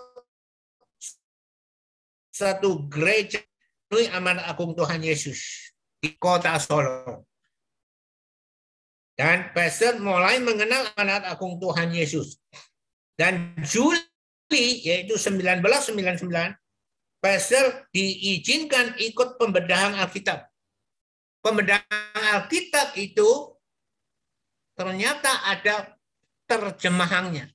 [2.28, 3.40] satu gereja
[4.12, 7.24] amanat agung Tuhan Yesus di kota Solo.
[9.16, 12.40] Dan Pastor mulai mengenal amanat agung Tuhan Yesus.
[13.18, 14.10] Dan Juli
[14.58, 16.26] yaitu 1999
[17.20, 20.48] pastor diizinkan ikut pembedahan Alkitab.
[21.44, 23.54] Pembedahan Alkitab itu
[24.74, 25.94] ternyata ada
[26.48, 27.52] terjemahannya.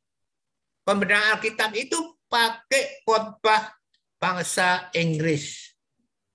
[0.85, 1.97] Pembedahan Alkitab itu
[2.29, 3.73] pakai khotbah
[4.21, 5.73] bangsa Inggris.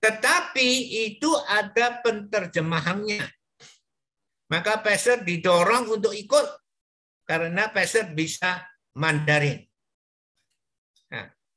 [0.02, 0.68] Tetapi
[1.06, 3.24] itu ada penterjemahannya.
[4.50, 6.42] maka pastor didorong untuk ikut
[7.22, 8.66] karena pastor bisa
[8.98, 9.69] Mandarin.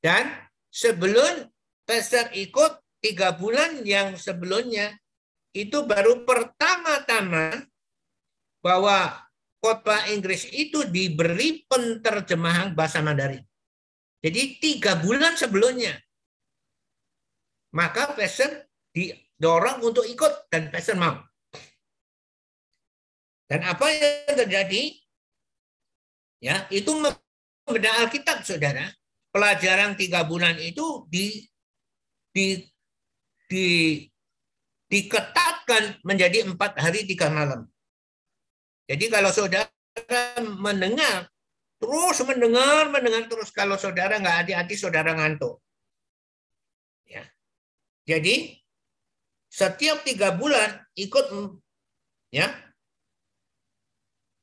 [0.03, 0.27] Dan
[0.67, 1.47] sebelum
[1.87, 4.99] pastor ikut tiga bulan yang sebelumnya
[5.55, 7.63] itu baru pertama-tama
[8.59, 9.15] bahwa
[9.63, 13.47] kota Inggris itu diberi penterjemahan bahasa Mandarin.
[14.19, 15.95] Jadi tiga bulan sebelumnya.
[17.71, 21.23] Maka pastor didorong untuk ikut dan pastor mau.
[23.47, 24.99] Dan apa yang terjadi?
[26.43, 28.91] Ya, itu membedah Alkitab, saudara.
[29.33, 31.41] Pelajaran tiga bulan itu di,
[32.29, 32.61] di,
[33.49, 33.67] di,
[34.93, 37.65] diketatkan menjadi empat hari tiga malam.
[38.85, 39.65] Jadi kalau saudara
[40.61, 41.25] mendengar,
[41.81, 43.49] terus mendengar, mendengar terus.
[43.49, 45.57] Kalau saudara nggak hati-hati, saudara ngantuk.
[47.09, 47.25] Ya.
[48.05, 48.61] Jadi
[49.49, 51.25] setiap tiga bulan ikut
[52.29, 52.53] ya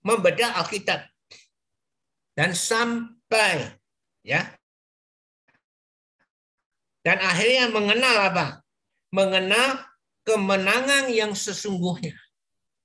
[0.02, 1.06] membedah Alkitab.
[2.34, 3.70] Dan sampai
[4.24, 4.50] ya
[7.00, 8.46] dan akhirnya mengenal apa?
[9.10, 9.80] Mengenal
[10.28, 12.14] kemenangan yang sesungguhnya.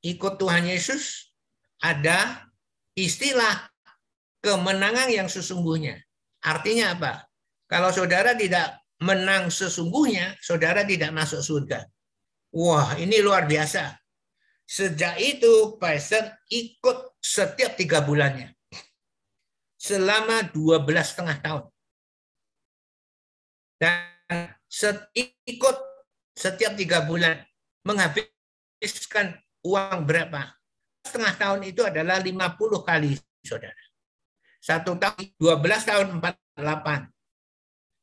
[0.05, 1.33] Ikut Tuhan Yesus
[1.83, 2.47] ada
[2.95, 3.67] istilah
[4.39, 5.99] kemenangan yang sesungguhnya.
[6.45, 7.13] Artinya apa?
[7.65, 11.83] Kalau saudara tidak menang sesungguhnya, saudara tidak masuk surga.
[12.55, 13.97] Wah, ini luar biasa.
[14.65, 18.55] Sejak itu Pfizer ikut setiap tiga bulannya.
[19.75, 21.65] Selama 12 setengah tahun.
[23.75, 24.51] Dan
[25.45, 25.77] ikut
[26.35, 27.39] setiap tiga bulan.
[27.85, 30.55] Menghabiskan uang berapa?
[31.05, 33.13] Setengah tahun itu adalah 50 kali,
[33.45, 33.77] saudara.
[34.57, 37.13] Satu tahun 12 tahun 48.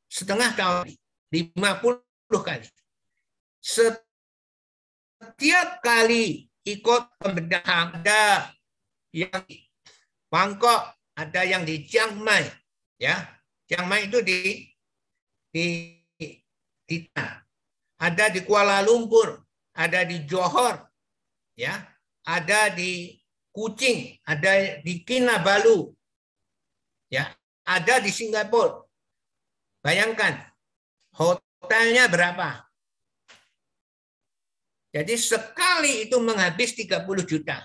[0.06, 0.86] Setengah tahun
[1.34, 2.66] 50 kali.
[3.58, 4.08] Setiap
[5.82, 7.98] kali ikut pembedahan.
[7.98, 8.54] Ada
[9.10, 9.66] yang di
[10.30, 12.46] Bangkok, ada yang di Chiang Mai.
[13.02, 13.18] Ya,
[13.66, 14.70] Chiang Mai itu di
[15.52, 16.00] di
[16.88, 16.96] di
[18.02, 19.38] ada di Kuala Lumpur,
[19.78, 20.82] ada di Johor,
[21.54, 21.78] ya,
[22.26, 23.14] ada di
[23.54, 25.92] Kucing, ada di Kinabalu,
[27.12, 27.30] ya,
[27.62, 28.82] ada di Singapura.
[29.82, 30.34] Bayangkan
[31.14, 32.66] hotelnya berapa?
[34.92, 37.64] Jadi sekali itu menghabis 30 juta.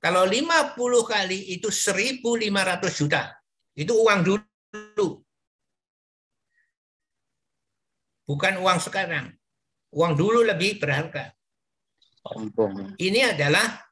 [0.00, 2.22] Kalau 50 kali itu 1.500
[2.96, 3.36] juta.
[3.76, 5.25] Itu uang dulu.
[8.26, 9.30] Bukan uang sekarang.
[9.94, 11.30] Uang dulu lebih berharga.
[12.98, 13.86] Ini adalah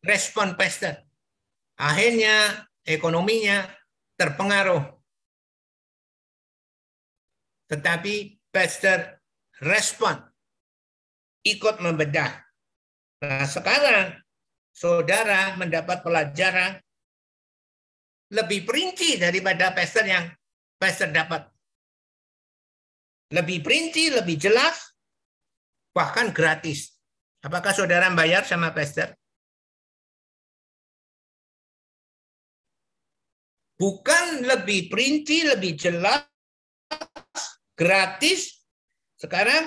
[0.00, 1.04] respon pastor.
[1.76, 3.68] Akhirnya ekonominya
[4.16, 4.80] terpengaruh.
[7.68, 9.20] Tetapi pastor
[9.60, 10.16] respon
[11.44, 12.40] ikut membedah.
[13.20, 14.16] Nah, sekarang
[14.72, 16.80] saudara mendapat pelajaran
[18.32, 20.24] lebih perinci daripada pastor yang
[20.80, 21.53] pastor dapat.
[23.34, 24.94] Lebih perinci, lebih jelas,
[25.90, 26.94] bahkan gratis.
[27.42, 29.10] Apakah saudara bayar sama pastor?
[33.74, 36.30] Bukan lebih perinci, lebih jelas,
[37.74, 38.62] gratis.
[39.18, 39.66] Sekarang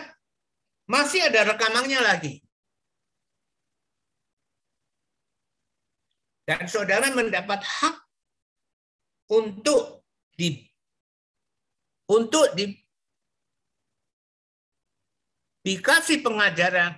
[0.88, 2.39] masih ada rekamannya lagi.
[6.47, 7.95] Dan saudara mendapat hak
[9.27, 10.08] untuk
[10.39, 10.63] di
[12.08, 12.87] untuk di
[15.67, 16.95] dikasih pengajaran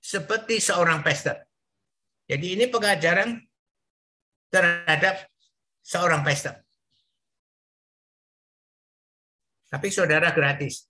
[0.00, 1.44] seperti seorang pastor.
[2.24, 3.36] Jadi ini pengajaran
[4.48, 5.28] terhadap
[5.84, 6.56] seorang pastor.
[9.68, 10.88] Tapi saudara gratis.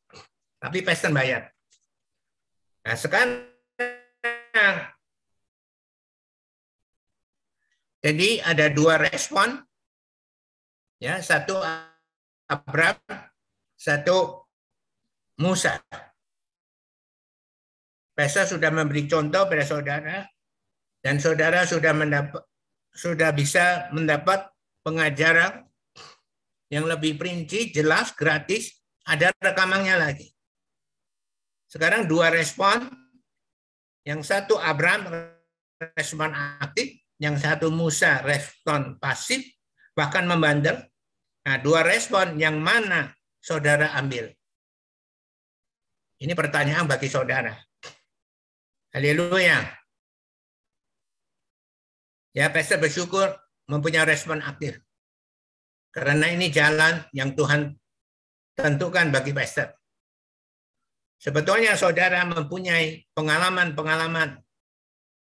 [0.62, 1.50] Tapi pastor bayar.
[2.86, 3.50] Nah, sekarang
[7.98, 9.58] jadi ada dua respon.
[11.02, 11.58] Ya, satu
[12.46, 13.00] Abraham,
[13.74, 14.44] satu
[15.40, 15.80] Musa.
[18.14, 20.26] Pesa sudah memberi contoh pada saudara
[21.00, 22.42] dan saudara sudah mendapat
[22.90, 24.50] sudah bisa mendapat
[24.82, 25.64] pengajaran
[26.70, 30.30] yang lebih perinci, jelas, gratis, ada rekamannya lagi.
[31.66, 32.86] Sekarang dua respon.
[34.00, 35.12] Yang satu Abraham
[35.92, 39.44] respon aktif, yang satu Musa respon pasif,
[39.92, 40.80] bahkan membandel.
[41.44, 43.12] Nah, dua respon yang mana
[43.44, 44.32] saudara ambil?
[46.16, 47.52] Ini pertanyaan bagi saudara.
[48.90, 49.70] Haleluya.
[52.34, 53.30] Ya, pastor bersyukur
[53.70, 54.82] mempunyai respon aktif.
[55.94, 57.74] Karena ini jalan yang Tuhan
[58.58, 59.70] tentukan bagi pastor.
[61.22, 64.42] Sebetulnya saudara mempunyai pengalaman-pengalaman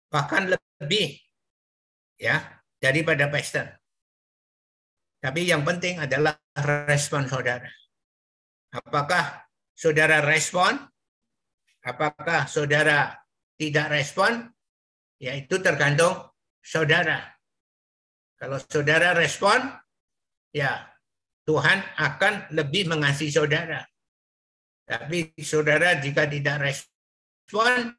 [0.06, 1.18] bahkan lebih
[2.14, 3.74] ya daripada pastor.
[5.18, 6.38] Tapi yang penting adalah
[6.86, 7.66] respon saudara.
[8.70, 10.78] Apakah saudara respon?
[11.82, 13.18] Apakah saudara
[13.58, 14.46] tidak respon?
[15.18, 16.14] Ya itu tergantung
[16.62, 17.34] saudara.
[18.38, 19.58] Kalau saudara respon,
[20.54, 20.86] ya
[21.42, 23.82] Tuhan akan lebih mengasihi saudara.
[24.86, 27.92] Tapi saudara jika tidak respon,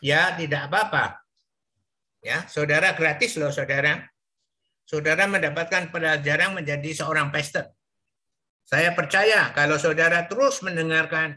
[0.00, 1.20] ya tidak apa-apa.
[2.24, 4.00] Ya, saudara gratis loh saudara.
[4.88, 7.68] Saudara mendapatkan pelajaran menjadi seorang pastor.
[8.64, 11.36] Saya percaya kalau saudara terus mendengarkan,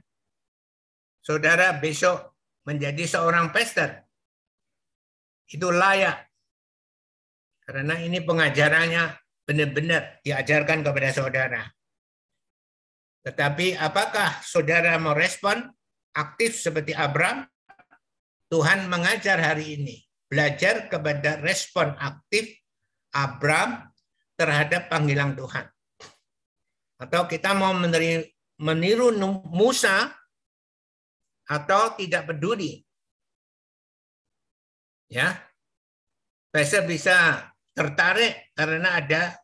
[1.20, 2.37] saudara besok
[2.68, 4.04] menjadi seorang pastor.
[5.48, 6.28] Itu layak.
[7.64, 9.16] Karena ini pengajarannya
[9.48, 11.64] benar-benar diajarkan kepada saudara.
[13.24, 15.64] Tetapi apakah saudara mau respon
[16.12, 17.48] aktif seperti Abraham?
[18.48, 19.96] Tuhan mengajar hari ini
[20.28, 22.52] belajar kepada respon aktif
[23.12, 23.92] Abraham
[24.40, 25.68] terhadap panggilan Tuhan.
[27.00, 29.12] Atau kita mau meniru
[29.52, 30.17] Musa
[31.48, 32.84] atau tidak peduli.
[35.08, 35.40] Ya.
[36.52, 37.16] Bisa bisa
[37.72, 39.38] tertarik karena ada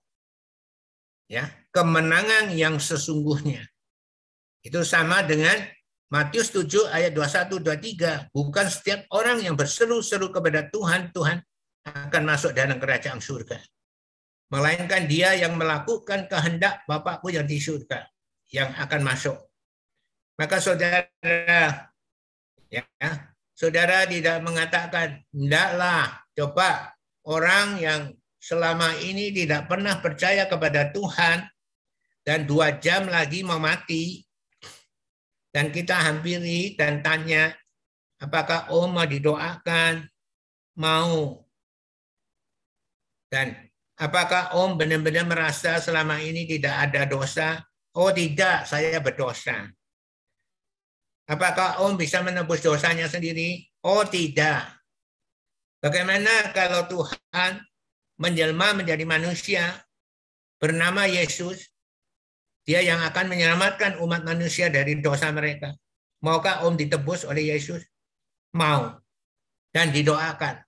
[1.30, 3.64] ya kemenangan yang sesungguhnya.
[4.64, 5.60] Itu sama dengan
[6.14, 11.42] Matius 7 ayat 21 23, bukan setiap orang yang berseru-seru kepada Tuhan, Tuhan
[11.84, 13.58] akan masuk dalam kerajaan surga.
[14.54, 18.06] Melainkan dia yang melakukan kehendak Bapakku yang di surga
[18.54, 19.38] yang akan masuk.
[20.38, 21.93] Maka saudara
[22.74, 23.12] ya,
[23.54, 26.98] saudara tidak mengatakan, "Ndaklah, coba
[27.30, 28.02] orang yang
[28.42, 31.46] selama ini tidak pernah percaya kepada Tuhan
[32.26, 34.24] dan dua jam lagi mau mati,
[35.54, 37.54] dan kita hampiri dan tanya,
[38.18, 40.10] apakah Om mau didoakan?
[40.82, 41.46] Mau.
[43.30, 43.54] Dan
[43.94, 47.62] apakah Om benar-benar merasa selama ini tidak ada dosa?
[47.94, 49.70] Oh tidak, saya berdosa.
[51.24, 53.64] Apakah Om bisa menebus dosanya sendiri?
[53.84, 54.68] Oh tidak.
[55.80, 57.64] Bagaimana kalau Tuhan
[58.20, 59.72] menjelma menjadi manusia
[60.60, 61.74] bernama Yesus
[62.64, 65.76] dia yang akan menyelamatkan umat manusia dari dosa mereka.
[66.24, 67.84] Maukah Om ditebus oleh Yesus?
[68.56, 68.96] Mau.
[69.76, 70.64] Dan didoakan.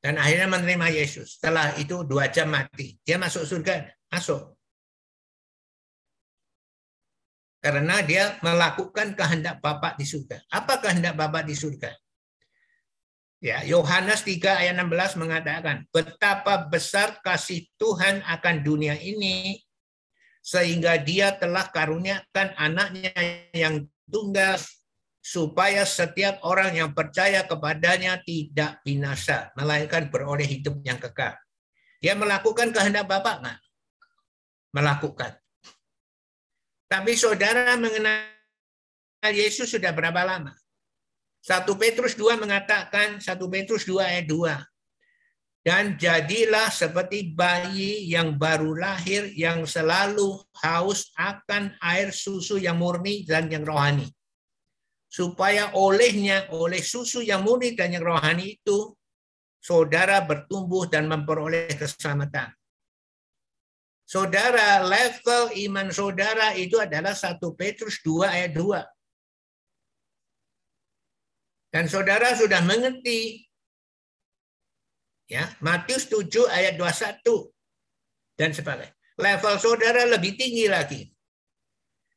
[0.00, 1.36] Dan akhirnya menerima Yesus.
[1.36, 2.96] Setelah itu dua jam mati.
[3.04, 3.84] Dia masuk surga.
[4.08, 4.53] Masuk.
[7.64, 10.36] Karena dia melakukan kehendak Bapak di surga.
[10.52, 11.96] Apa kehendak Bapak di surga?
[13.40, 19.64] Ya, Yohanes 3 ayat 16 mengatakan, betapa besar kasih Tuhan akan dunia ini
[20.44, 23.16] sehingga dia telah karuniakan anaknya
[23.56, 24.60] yang tunggal
[25.24, 31.32] supaya setiap orang yang percaya kepadanya tidak binasa, melainkan beroleh hidup yang kekal.
[32.04, 33.60] Dia melakukan kehendak Bapak nggak?
[34.76, 35.32] Melakukan.
[36.88, 38.28] Tapi saudara mengenal
[39.32, 40.52] Yesus sudah berapa lama?
[41.44, 44.64] 1 Petrus 2 mengatakan, 1 Petrus 2 ayat 2,
[45.64, 53.24] dan jadilah seperti bayi yang baru lahir yang selalu haus akan air susu yang murni
[53.24, 54.08] dan yang rohani.
[55.08, 58.92] Supaya olehnya, oleh susu yang murni dan yang rohani itu,
[59.56, 62.52] saudara bertumbuh dan memperoleh keselamatan.
[64.04, 68.84] Saudara, level iman saudara itu adalah 1 Petrus 2 ayat 2.
[71.74, 73.44] Dan saudara sudah mengerti
[75.24, 77.48] Ya, Matius 7 ayat 21
[78.36, 78.92] dan sebagainya.
[79.16, 81.08] Level saudara lebih tinggi lagi.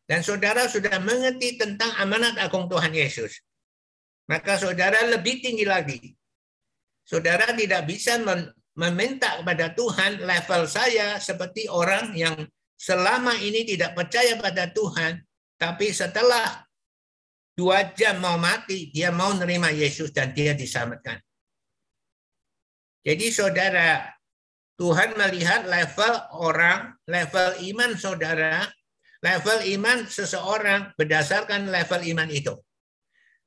[0.08, 3.44] Dan saudara sudah mengerti tentang amanat agung Tuhan Yesus.
[4.28, 6.00] Maka saudara lebih tinggi lagi.
[7.08, 8.20] Saudara tidak bisa
[8.78, 12.38] meminta kepada Tuhan level saya seperti orang yang
[12.78, 15.18] selama ini tidak percaya pada Tuhan,
[15.58, 16.62] tapi setelah
[17.58, 21.18] dua jam mau mati, dia mau menerima Yesus dan dia diselamatkan.
[23.02, 24.14] Jadi saudara,
[24.78, 28.70] Tuhan melihat level orang, level iman saudara,
[29.26, 32.54] level iman seseorang berdasarkan level iman itu.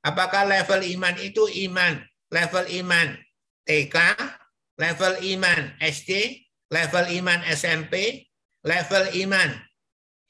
[0.02, 2.02] Apakah level iman itu iman,
[2.34, 3.14] level iman
[3.62, 3.96] TK,
[4.80, 6.40] level iman SD,
[6.72, 8.24] level iman SMP,
[8.64, 9.52] level iman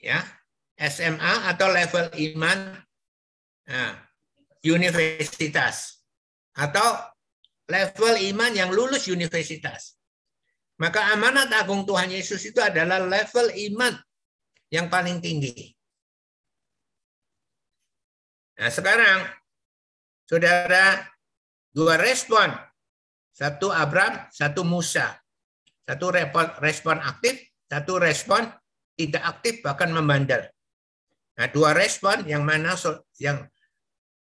[0.03, 0.19] ya
[0.75, 2.75] SMA atau level iman
[3.71, 3.93] nah,
[4.67, 6.03] universitas
[6.59, 6.99] atau
[7.71, 9.95] level iman yang lulus universitas.
[10.81, 13.95] Maka amanat agung Tuhan Yesus itu adalah level iman
[14.73, 15.77] yang paling tinggi.
[18.57, 19.29] Nah sekarang,
[20.25, 21.05] saudara,
[21.71, 22.51] Dua respon.
[23.41, 25.17] Satu Abraham, satu Musa.
[25.89, 26.13] Satu
[26.61, 28.45] respon aktif, satu respon
[28.93, 30.45] tidak aktif bahkan membandel.
[31.41, 32.77] Nah, dua respon yang mana
[33.17, 33.49] yang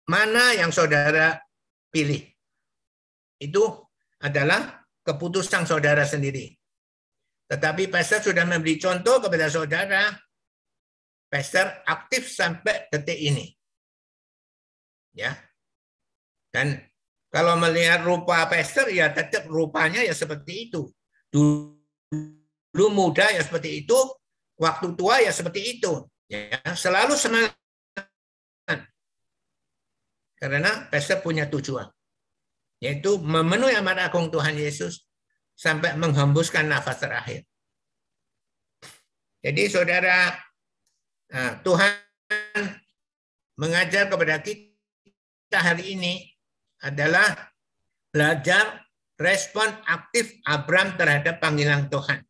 [0.04, 1.40] mana yang saudara
[1.88, 2.28] pilih.
[3.40, 3.88] Itu
[4.20, 6.52] adalah keputusan saudara sendiri.
[7.48, 10.12] Tetapi pastor sudah memberi contoh kepada saudara.
[11.26, 13.48] Pastor aktif sampai detik ini.
[15.16, 15.34] Ya.
[16.52, 16.78] Dan
[17.30, 20.88] kalau melihat rupa pastor ya tetap rupanya ya seperti itu.
[21.32, 23.98] Dulu muda ya seperti itu,
[24.56, 26.06] waktu tua ya seperti itu.
[26.26, 27.54] Ya, selalu semangat.
[30.36, 31.88] Karena pastor punya tujuan.
[32.76, 35.08] Yaitu memenuhi amat agung Tuhan Yesus
[35.56, 37.40] sampai menghembuskan nafas terakhir.
[39.40, 40.36] Jadi saudara,
[41.32, 41.96] nah, Tuhan
[43.56, 46.36] mengajar kepada kita hari ini
[46.87, 47.34] adalah
[48.14, 48.87] belajar
[49.18, 52.22] respon aktif Abraham terhadap panggilan Tuhan.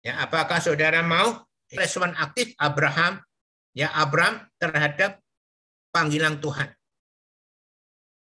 [0.00, 1.44] Ya, apakah saudara mau
[1.76, 3.20] respon aktif Abraham
[3.76, 5.20] ya Abraham terhadap
[5.92, 6.72] panggilan Tuhan?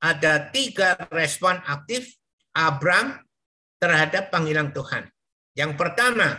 [0.02, 2.18] Ada tiga respon aktif
[2.54, 3.22] Abraham
[3.78, 5.06] terhadap panggilan Tuhan.
[5.54, 6.38] Yang pertama,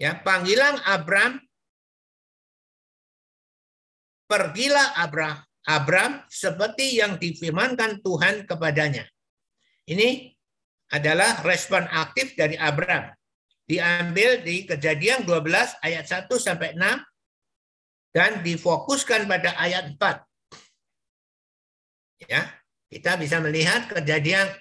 [0.00, 1.40] ya panggilan Abraham
[4.28, 9.08] pergilah Abraham Abraham seperti yang difirmankan Tuhan kepadanya.
[9.88, 10.28] Ini
[10.92, 13.08] adalah respon aktif dari Abraham
[13.64, 17.00] diambil di Kejadian 12 ayat 1 sampai 6
[18.12, 20.20] dan difokuskan pada ayat 4.
[22.28, 22.44] Ya,
[22.92, 24.52] kita bisa melihat Kejadian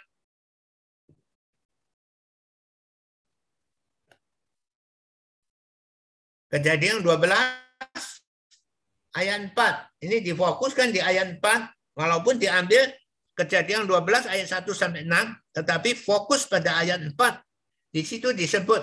[6.48, 8.13] Kejadian 12
[9.14, 10.06] ayat 4.
[10.06, 12.90] Ini difokuskan di ayat 4 walaupun diambil
[13.34, 17.18] Kejadian 12 ayat 1 sampai 6 tetapi fokus pada ayat 4
[17.94, 18.82] di situ disebut,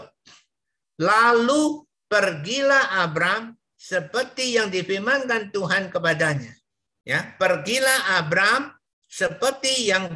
[1.02, 6.54] lalu pergilah Abram seperti yang difirmankan Tuhan kepadanya.
[7.02, 8.70] Ya, pergilah Abram
[9.10, 10.14] seperti yang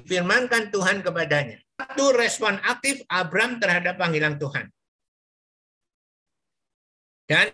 [0.00, 1.60] difirmankan Tuhan kepadanya.
[1.76, 4.72] Satu respon aktif Abram terhadap panggilan Tuhan.
[7.26, 7.48] Dan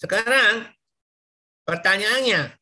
[0.00, 0.70] sekarang
[1.64, 2.56] pertanyaannya,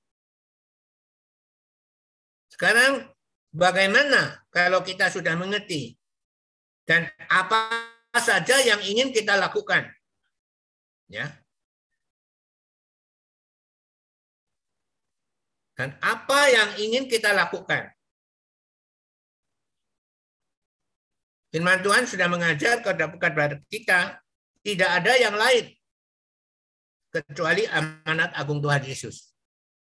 [2.50, 3.06] sekarang
[3.54, 5.94] bagaimana kalau kita sudah mengerti
[6.82, 7.70] dan apa
[8.18, 9.86] saja yang ingin kita lakukan?
[11.06, 11.38] Ya.
[15.78, 17.94] Dan apa yang ingin kita lakukan?
[21.48, 24.20] Firman Tuhan sudah mengajar kepada kita
[24.60, 25.72] tidak ada yang lain
[27.08, 29.32] kecuali amanat agung Tuhan Yesus.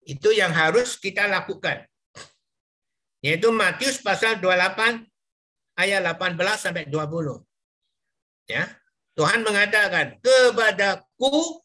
[0.08, 1.84] Itu yang harus kita lakukan
[3.22, 5.04] yaitu Matius pasal 28
[5.78, 7.44] ayat 18 sampai 20.
[8.48, 8.70] Ya.
[9.18, 11.60] Tuhan mengatakan, "Kepadaku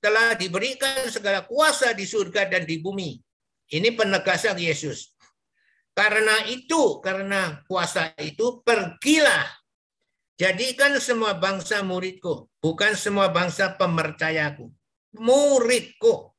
[0.00, 3.20] telah diberikan segala kuasa di surga dan di bumi."
[3.68, 5.12] Ini penegasan Yesus.
[5.96, 9.48] Karena itu, karena kuasa itu, pergilah.
[10.36, 14.68] Jadikan semua bangsa muridku, bukan semua bangsa pemercayaku.
[15.16, 16.36] Muridku.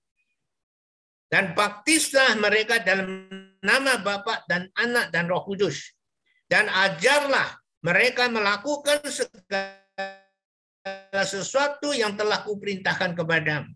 [1.26, 3.26] Dan baptislah mereka dalam
[3.66, 5.98] nama Bapa dan Anak dan Roh Kudus.
[6.46, 9.82] Dan ajarlah mereka melakukan segala
[11.26, 13.74] sesuatu yang telah kuperintahkan kepadamu.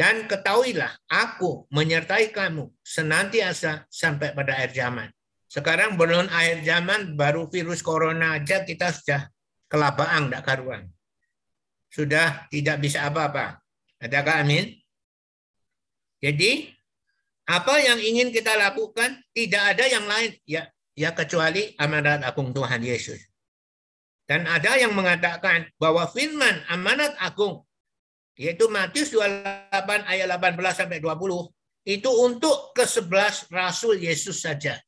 [0.00, 5.12] Dan ketahuilah, aku menyertai kamu senantiasa sampai pada akhir zaman.
[5.44, 9.28] Sekarang belum akhir zaman, baru virus corona aja kita sudah
[9.68, 10.88] kelabaan, tidak karuan.
[11.92, 13.60] Sudah tidak bisa apa-apa.
[14.00, 14.72] Adakah amin?
[16.24, 16.72] Jadi
[17.44, 20.64] apa yang ingin kita lakukan tidak ada yang lain ya
[20.96, 23.20] ya kecuali amanat agung Tuhan Yesus.
[24.24, 27.68] Dan ada yang mengatakan bahwa firman amanat agung
[28.40, 34.80] yaitu Matius 28 ayat 18 sampai 20 itu untuk ke-11 rasul Yesus saja.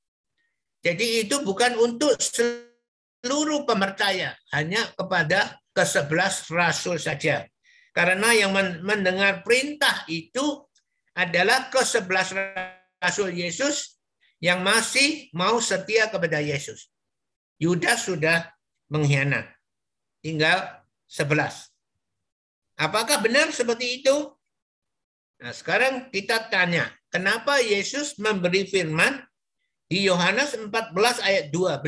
[0.80, 7.44] Jadi itu bukan untuk seluruh pemercaya, hanya kepada ke-11 rasul saja.
[7.92, 10.64] Karena yang mendengar perintah itu
[11.12, 12.32] adalah ke-11
[12.96, 14.00] Rasul Yesus
[14.40, 16.88] yang masih mau setia kepada Yesus.
[17.60, 18.48] Yudas sudah
[18.88, 19.44] mengkhianat.
[20.24, 21.71] Tinggal 11.
[22.76, 24.16] Apakah benar seperti itu?
[25.42, 29.20] Nah, sekarang kita tanya, kenapa Yesus memberi firman
[29.90, 30.70] di Yohanes 14
[31.20, 31.82] ayat 12?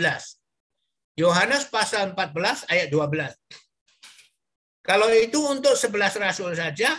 [1.15, 3.31] Yohanes pasal 14 ayat 12.
[4.85, 6.93] Kalau itu untuk 11 rasul saja,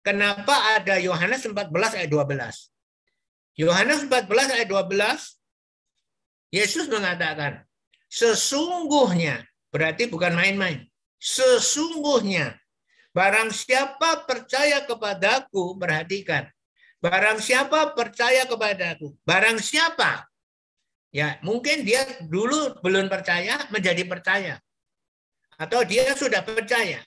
[0.00, 2.70] kenapa ada Yohanes 14 ayat 12?
[3.56, 7.66] Yohanes 14 ayat 12, Yesus mengatakan,
[8.06, 10.86] sesungguhnya, berarti bukan main-main,
[11.18, 12.54] sesungguhnya,
[13.16, 16.44] barang siapa percaya kepadaku, perhatikan,
[17.00, 20.28] barang siapa percaya kepadaku, barang siapa,
[21.08, 24.60] ya mungkin dia dulu belum percaya, menjadi percaya.
[25.56, 27.00] Atau dia sudah percaya,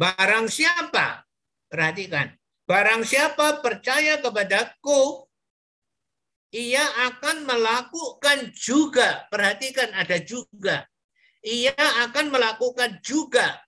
[0.00, 1.28] Barang siapa,
[1.68, 2.32] perhatikan,
[2.64, 5.28] barang siapa percaya kepadaku,
[6.56, 6.80] ia
[7.10, 10.88] akan melakukan juga, perhatikan ada juga,
[11.44, 11.76] ia
[12.08, 13.60] akan melakukan juga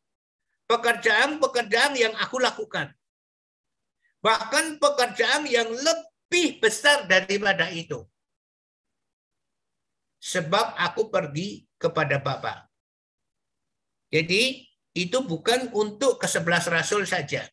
[0.72, 2.88] pekerjaan-pekerjaan yang aku lakukan.
[4.24, 8.00] Bahkan pekerjaan yang lebih besar daripada itu.
[10.22, 12.64] Sebab aku pergi kepada Bapa.
[14.08, 14.64] Jadi
[14.96, 17.44] itu bukan untuk ke sebelas rasul saja.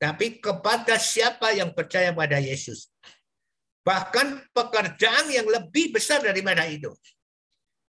[0.00, 2.90] Tapi kepada siapa yang percaya pada Yesus.
[3.86, 6.92] Bahkan pekerjaan yang lebih besar daripada itu.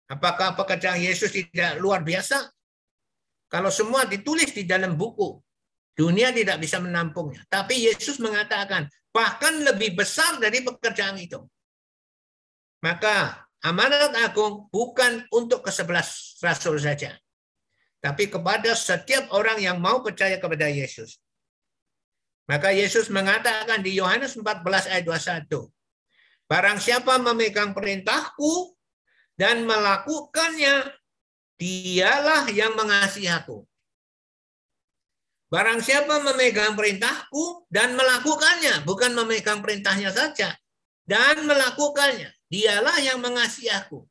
[0.09, 2.49] Apakah pekerjaan Yesus tidak luar biasa?
[3.49, 5.41] Kalau semua ditulis di dalam buku,
[5.97, 7.41] dunia tidak bisa menampungnya.
[7.49, 11.41] Tapi Yesus mengatakan, bahkan lebih besar dari pekerjaan itu.
[12.85, 17.17] Maka amanat agung bukan untuk ke sebelas rasul saja
[17.99, 21.19] tapi kepada setiap orang yang mau percaya kepada Yesus.
[22.47, 25.69] Maka Yesus mengatakan di Yohanes 14 ayat 21,
[26.49, 28.73] Barang siapa memegang perintahku
[29.37, 30.89] dan melakukannya,
[31.59, 33.67] dialah yang mengasihi aku.
[35.49, 40.55] Barang siapa memegang perintahku dan melakukannya, bukan memegang perintahnya saja,
[41.09, 44.05] dan melakukannya, dialah yang mengasihi aku.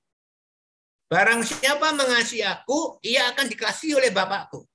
[1.09, 4.67] Barang siapa mengasihi aku, ia akan dikasih oleh Bapakku.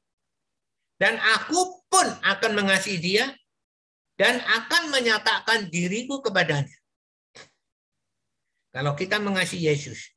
[0.97, 3.25] Dan aku pun akan mengasihi dia
[4.15, 6.73] dan akan menyatakan diriku kepadanya.
[8.71, 10.12] Kalau kita mengasihi Yesus.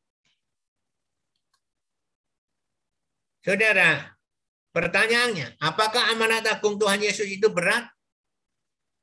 [3.46, 4.02] Saudara,
[4.74, 7.86] pertanyaannya, apakah amanat agung Tuhan Yesus itu berat?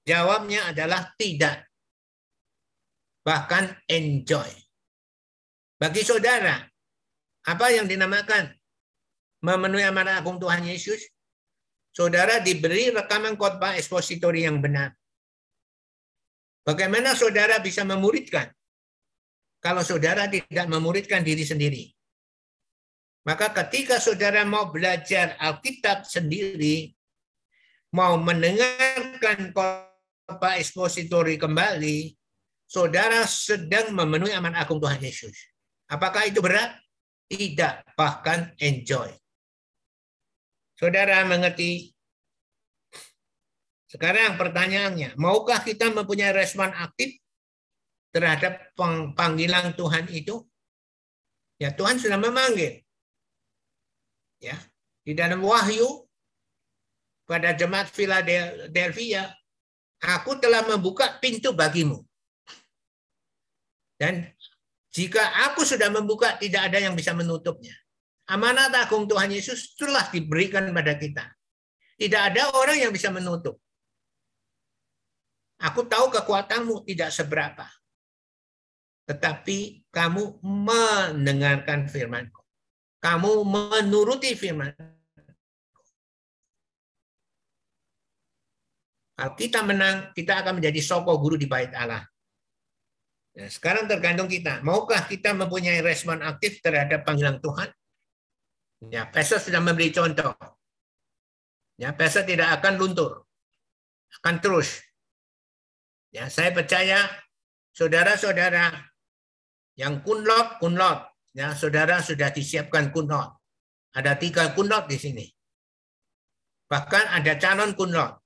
[0.03, 1.63] Jawabnya adalah tidak.
[3.23, 4.51] Bahkan enjoy.
[5.79, 6.59] Bagi saudara,
[7.47, 8.51] apa yang dinamakan
[9.47, 11.07] memenuhi amanat agung Tuhan Yesus?
[11.95, 14.91] Saudara diberi rekaman khotbah ekspositori yang benar.
[16.67, 18.51] Bagaimana saudara bisa memuridkan
[19.63, 21.95] kalau saudara tidak memuridkan diri sendiri?
[23.23, 26.91] Maka ketika saudara mau belajar Alkitab sendiri,
[27.95, 32.11] mau mendengarkan khotbah ekspositori kembali,
[32.67, 35.55] saudara sedang memenuhi amanat agung Tuhan Yesus.
[35.87, 36.75] Apakah itu berat?
[37.31, 39.07] Tidak, bahkan enjoy.
[40.75, 41.95] Saudara mengerti?
[43.87, 47.23] Sekarang pertanyaannya, maukah kita mempunyai respon aktif
[48.11, 48.75] terhadap
[49.15, 50.43] panggilan Tuhan itu?
[51.55, 52.82] Ya, Tuhan sudah memanggil.
[54.43, 54.59] Ya,
[55.07, 56.03] di dalam wahyu
[57.23, 59.31] pada jemaat Philadelphia,
[60.03, 62.03] aku telah membuka pintu bagimu.
[63.95, 64.27] Dan
[64.91, 67.71] jika aku sudah membuka, tidak ada yang bisa menutupnya.
[68.27, 71.23] Amanat agung Tuhan Yesus telah diberikan pada kita.
[71.95, 73.63] Tidak ada orang yang bisa menutup.
[75.63, 77.63] Aku tahu kekuatanmu tidak seberapa.
[79.07, 82.42] Tetapi kamu mendengarkan firmanku.
[83.03, 84.71] Kamu menuruti firman.
[89.13, 92.07] Kalau kita menang, kita akan menjadi soko guru di bait Allah.
[93.33, 94.63] Nah, sekarang tergantung kita.
[94.63, 97.69] Maukah kita mempunyai respon aktif terhadap panggilan Tuhan?
[98.87, 100.33] Ya, Pastor sudah memberi contoh.
[101.77, 103.27] Ya, Pastor tidak akan luntur.
[104.21, 104.79] Akan terus.
[106.13, 107.03] Ya, saya percaya
[107.73, 108.69] saudara-saudara
[109.77, 111.12] yang kunlot, kunlot.
[111.33, 113.33] Ya, saudara sudah disiapkan kunlot.
[113.97, 115.25] Ada tiga kunlot di sini.
[116.69, 118.21] Bahkan ada calon kunlot.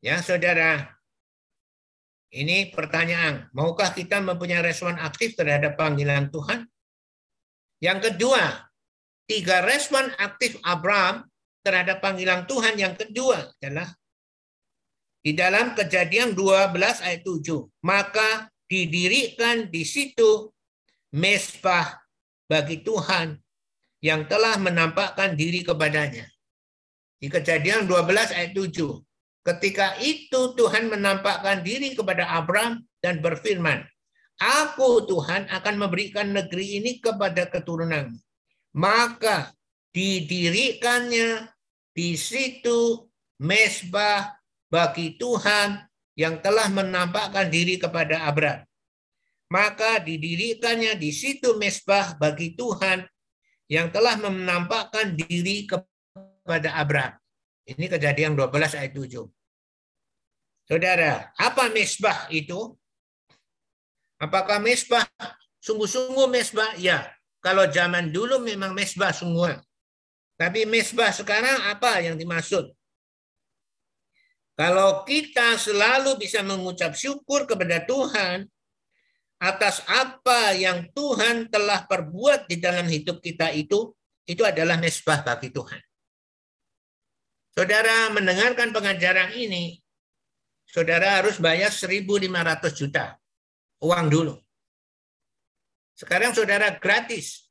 [0.00, 0.88] Ya, saudara,
[2.32, 6.64] ini pertanyaan, maukah kita mempunyai respon aktif terhadap panggilan Tuhan?
[7.84, 8.72] Yang kedua,
[9.28, 11.28] tiga respon aktif Abraham
[11.60, 13.92] terhadap panggilan Tuhan yang kedua adalah
[15.22, 16.74] di dalam kejadian 12
[17.04, 17.84] ayat 7.
[17.86, 20.50] Maka didirikan di situ
[21.12, 22.00] mesbah
[22.48, 23.36] bagi Tuhan
[24.02, 26.26] yang telah menampakkan diri kepadanya.
[27.22, 28.98] Di kejadian 12 ayat 7.
[29.46, 33.86] Ketika itu Tuhan menampakkan diri kepada Abraham dan berfirman,
[34.42, 38.18] Aku Tuhan akan memberikan negeri ini kepada keturunanmu.
[38.74, 39.54] Maka
[39.94, 41.46] didirikannya
[41.94, 43.06] di situ
[43.38, 44.34] mesbah
[44.66, 45.84] bagi Tuhan
[46.18, 48.66] yang telah menampakkan diri kepada Abraham.
[49.52, 53.04] Maka didirikannya di situ mesbah bagi Tuhan
[53.68, 57.20] yang telah menampakkan diri kepada Abraham.
[57.68, 58.48] Ini kejadian 12
[58.80, 59.28] ayat 7.
[60.64, 62.72] Saudara, apa mesbah itu?
[64.16, 65.04] Apakah mesbah
[65.60, 66.72] sungguh-sungguh mesbah?
[66.80, 67.12] Ya,
[67.44, 69.60] kalau zaman dulu memang mesbah semua.
[70.40, 72.72] Tapi mesbah sekarang apa yang dimaksud?
[74.56, 78.48] Kalau kita selalu bisa mengucap syukur kepada Tuhan
[79.42, 83.90] atas apa yang Tuhan telah perbuat di dalam hidup kita itu,
[84.22, 85.82] itu adalah mesbah bagi Tuhan.
[87.50, 89.82] Saudara mendengarkan pengajaran ini,
[90.62, 92.06] saudara harus bayar 1.500
[92.78, 93.18] juta
[93.82, 94.38] uang dulu.
[95.98, 97.50] Sekarang saudara gratis.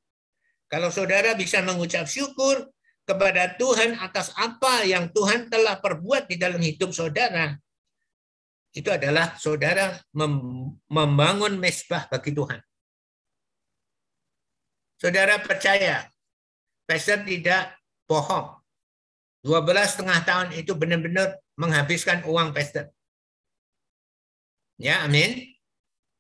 [0.72, 2.72] Kalau saudara bisa mengucap syukur
[3.04, 7.60] kepada Tuhan atas apa yang Tuhan telah perbuat di dalam hidup saudara,
[8.72, 10.00] itu adalah saudara
[10.88, 12.60] membangun mesbah bagi Tuhan.
[14.96, 16.08] Saudara percaya,
[16.88, 17.76] pastor tidak
[18.08, 18.62] bohong.
[19.42, 19.66] 12
[19.98, 22.94] setengah tahun itu benar-benar menghabiskan uang pastor.
[24.78, 25.52] Ya, amin.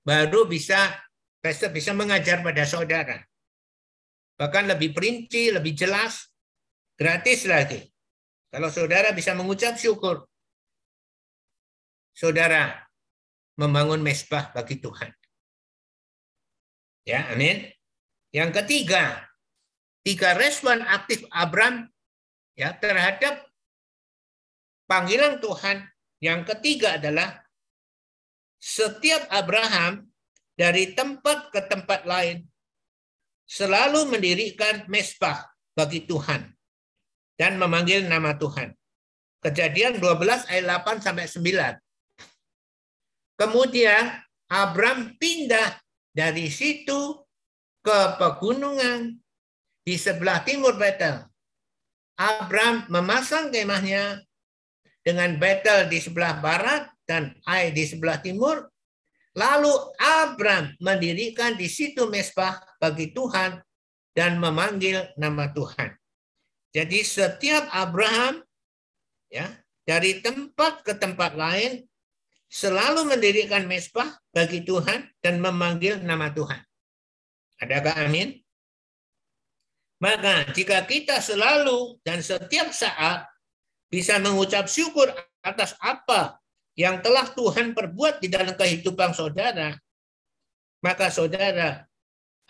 [0.02, 0.97] Baru bisa
[1.39, 3.22] pastor bisa mengajar pada saudara.
[4.41, 6.34] Bahkan lebih perinci, lebih jelas,
[6.97, 7.86] gratis lagi.
[8.49, 10.26] Kalau saudara bisa mengucap syukur,
[12.22, 12.78] saudara
[13.57, 15.09] membangun mesbah bagi Tuhan.
[17.01, 17.65] Ya, amin.
[18.30, 19.26] Yang ketiga,
[20.05, 21.89] tiga respon aktif Abram
[22.53, 23.41] ya terhadap
[24.86, 25.89] panggilan Tuhan.
[26.22, 27.41] Yang ketiga adalah
[28.61, 30.05] setiap Abraham
[30.53, 32.45] dari tempat ke tempat lain
[33.49, 36.53] selalu mendirikan mesbah bagi Tuhan
[37.41, 38.78] dan memanggil nama Tuhan.
[39.41, 41.82] Kejadian 12 ayat 8 sampai 9.
[43.41, 44.21] Kemudian
[44.53, 45.81] Abram pindah
[46.13, 47.25] dari situ
[47.81, 49.17] ke pegunungan
[49.81, 51.25] di sebelah timur Betel
[52.21, 54.21] Abram memasang kemahnya
[55.01, 58.69] dengan Betel di sebelah barat dan Ai di sebelah timur.
[59.33, 63.57] Lalu Abram mendirikan di situ mesbah bagi Tuhan
[64.13, 65.97] dan memanggil nama Tuhan.
[66.75, 68.43] Jadi setiap Abraham
[69.31, 69.49] ya
[69.87, 71.87] dari tempat ke tempat lain
[72.52, 76.60] selalu mendirikan mesbah bagi Tuhan dan memanggil nama Tuhan.
[77.64, 78.36] Adakah amin?
[80.04, 83.24] Maka jika kita selalu dan setiap saat
[83.88, 85.08] bisa mengucap syukur
[85.39, 86.41] atas apa
[86.76, 89.78] yang telah Tuhan perbuat di dalam kehidupan saudara,
[90.84, 91.88] maka saudara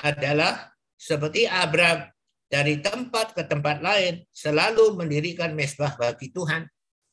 [0.02, 2.10] adalah seperti Abraham
[2.50, 6.66] dari tempat ke tempat lain selalu mendirikan mesbah bagi Tuhan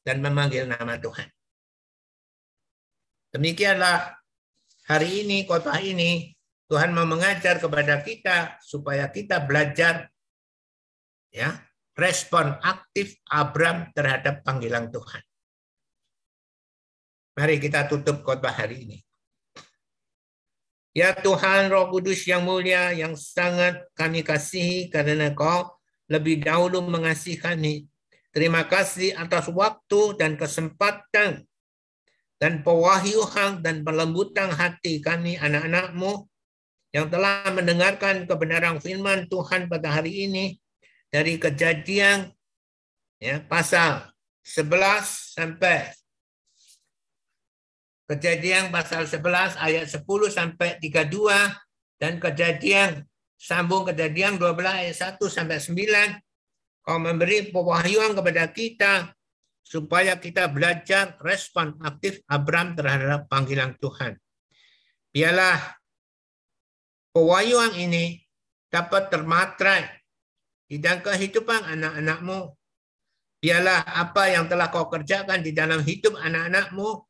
[0.07, 1.28] dan memanggil nama Tuhan.
[3.28, 4.16] Demikianlah
[4.88, 6.32] hari ini, kota ini,
[6.68, 10.08] Tuhan mau mengajar kepada kita supaya kita belajar
[11.28, 11.60] ya
[11.92, 15.20] respon aktif Abram terhadap panggilan Tuhan.
[17.36, 18.98] Mari kita tutup khotbah hari ini.
[20.96, 27.38] Ya Tuhan Roh Kudus yang mulia yang sangat kami kasihi karena Kau lebih dahulu mengasihi
[27.38, 27.86] kami.
[28.32, 31.48] Terima kasih atas waktu dan kesempatan
[32.39, 36.26] dan pewahyuhan dan pelembutan hati kami anak-anakmu
[36.95, 40.57] yang telah mendengarkan kebenaran firman Tuhan pada hari ini
[41.11, 42.30] dari kejadian
[43.18, 44.07] ya pasal
[44.47, 45.93] 11 sampai
[48.09, 53.05] kejadian pasal 11 ayat 10 sampai 32 dan kejadian
[53.36, 59.12] sambung kejadian 12 ayat 1 sampai 9 kau memberi pewahyuan kepada kita
[59.68, 64.16] supaya kita belajar respon aktif Abraham terhadap panggilan Tuhan.
[65.12, 65.60] Biarlah
[67.12, 68.24] pewahyuan ini
[68.72, 69.84] dapat termatrai
[70.64, 72.56] di dalam kehidupan anak-anakmu.
[73.44, 77.04] Biarlah apa yang telah kau kerjakan di dalam hidup anak-anakmu.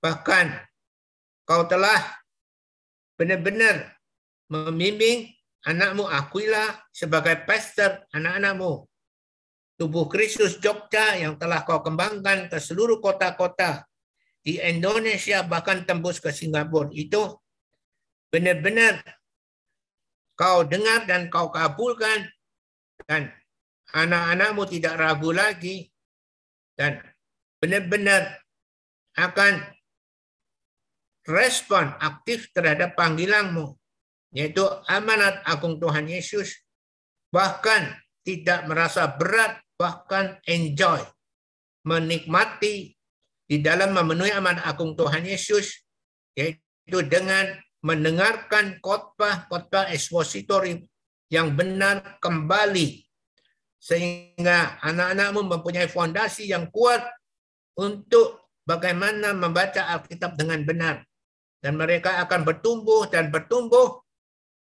[0.00, 0.46] Bahkan
[1.44, 2.00] kau telah
[3.20, 3.92] benar-benar
[4.48, 5.28] membimbing
[5.68, 8.88] anakmu Aquila sebagai pastor anak-anakmu.
[9.74, 13.82] Tubuh Kristus Jogja yang telah kau kembangkan ke seluruh kota-kota
[14.44, 16.94] di Indonesia bahkan tembus ke Singapura.
[16.94, 17.42] Itu
[18.30, 19.02] benar-benar
[20.38, 22.30] kau dengar dan kau kabulkan.
[23.04, 23.34] Dan
[23.90, 25.90] anak-anakmu tidak ragu lagi.
[26.78, 27.02] Dan
[27.58, 28.38] benar-benar
[29.18, 29.74] akan
[31.24, 33.72] respon aktif terhadap panggilanmu
[34.34, 36.58] yaitu amanat agung Tuhan Yesus.
[37.30, 37.94] Bahkan
[38.26, 41.02] tidak merasa berat, bahkan enjoy,
[41.84, 42.94] menikmati
[43.44, 45.84] di dalam memenuhi amanat agung Tuhan Yesus,
[46.38, 47.54] yaitu dengan
[47.84, 50.80] mendengarkan khotbah-khotbah ekspositori
[51.28, 53.04] yang benar kembali.
[53.76, 57.04] Sehingga anak-anakmu mempunyai fondasi yang kuat
[57.76, 61.04] untuk bagaimana membaca Alkitab dengan benar.
[61.60, 64.00] Dan mereka akan bertumbuh dan bertumbuh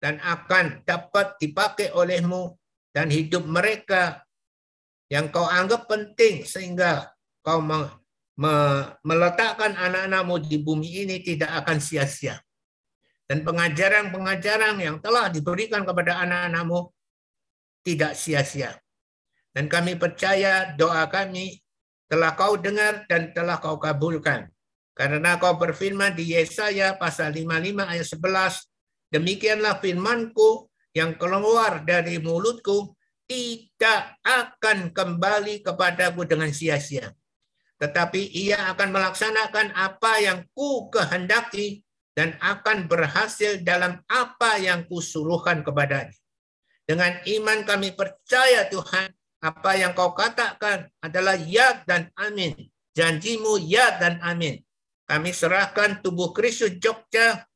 [0.03, 2.55] dan akan dapat dipakai olehmu
[2.91, 4.23] dan hidup mereka
[5.13, 7.13] yang kau anggap penting sehingga
[7.45, 7.61] kau
[9.05, 12.41] meletakkan anak-anakmu di bumi ini tidak akan sia-sia.
[13.29, 16.89] Dan pengajaran-pengajaran yang telah diberikan kepada anak-anakmu
[17.85, 18.73] tidak sia-sia.
[19.53, 21.61] Dan kami percaya doa kami
[22.09, 24.49] telah kau dengar dan telah kau kabulkan.
[24.97, 32.97] Karena kau berfirman di Yesaya pasal 55 ayat 11, demikianlah firmanku yang keluar dari mulutku
[33.33, 37.09] tidak akan kembali kepadaku dengan sia-sia.
[37.81, 41.81] Tetapi ia akan melaksanakan apa yang ku kehendaki
[42.13, 46.13] dan akan berhasil dalam apa yang kusuruhkan kepadanya.
[46.85, 49.09] Dengan iman kami percaya Tuhan,
[49.41, 52.53] apa yang kau katakan adalah ya dan amin.
[52.93, 54.61] Janjimu ya dan amin.
[55.09, 57.49] Kami serahkan tubuh Kristus Jogja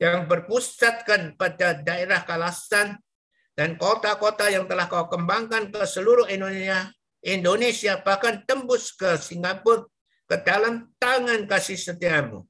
[0.00, 2.96] yang berpusatkan pada daerah Kalasan
[3.58, 6.94] dan kota-kota yang telah kau kembangkan ke seluruh Indonesia,
[7.26, 9.82] Indonesia bahkan tembus ke Singapura
[10.30, 12.46] ke dalam tangan kasih setiamu.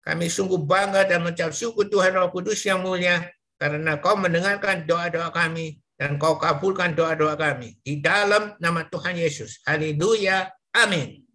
[0.00, 3.28] Kami sungguh bangga dan mengucap syukur Tuhan Roh Kudus yang mulia
[3.60, 7.76] karena kau mendengarkan doa-doa kami dan kau kabulkan doa-doa kami.
[7.84, 9.60] Di dalam nama Tuhan Yesus.
[9.68, 10.48] Haleluya.
[10.80, 11.28] Amin.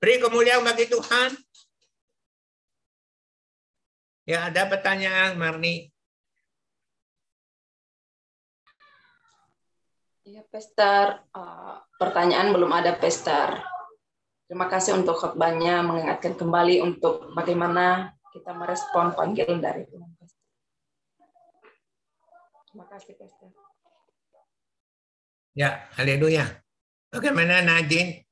[0.00, 1.36] Beri kemuliaan bagi Tuhan.
[4.24, 5.93] Ya, ada pertanyaan, Marni.
[10.24, 11.20] Ya, Pester.
[11.36, 13.60] Uh, pertanyaan belum ada, Pester.
[14.48, 20.08] Terima kasih untuk khotbahnya mengingatkan kembali untuk bagaimana kita merespon panggilan dari Tuhan.
[22.72, 23.52] Terima kasih, Pester.
[25.52, 26.48] Ya, haleluya.
[27.12, 28.24] Bagaimana Nadine?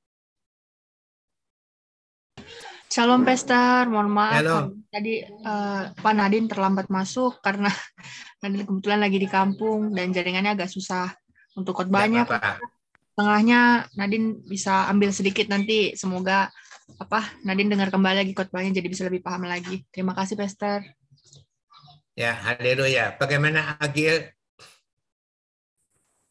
[2.88, 4.76] Shalom Pester, mohon maaf Halo.
[4.92, 7.72] tadi uh, Pak Nadine terlambat masuk karena
[8.44, 11.08] Nadine kebetulan lagi di kampung dan jaringannya agak susah
[11.56, 12.24] untuk khotbahnya.
[13.12, 16.48] Tengahnya Nadine bisa ambil sedikit nanti semoga
[16.96, 19.84] apa Nadine dengar kembali lagi khotbahnya jadi bisa lebih paham lagi.
[19.92, 20.80] Terima kasih Pester.
[22.12, 23.16] Ya, haleluya.
[23.16, 24.32] Bagaimana Agil?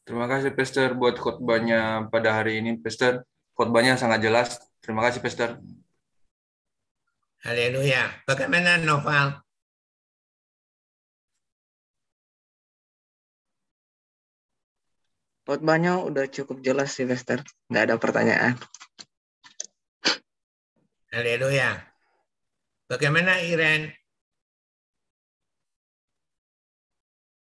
[0.05, 3.26] Terima kasih Pester buat khotbahnya pada hari ini Pester.
[3.53, 4.57] Khotbahnya sangat jelas.
[4.82, 5.57] Terima kasih Pester.
[7.41, 8.09] Haleluya.
[8.30, 9.41] Bagaimana Noval?
[15.45, 17.41] Khotbahnya udah cukup jelas sih, Lester.
[17.69, 18.55] Nggak ada pertanyaan.
[21.11, 21.81] Haleluya.
[22.87, 24.00] Bagaimana Iren?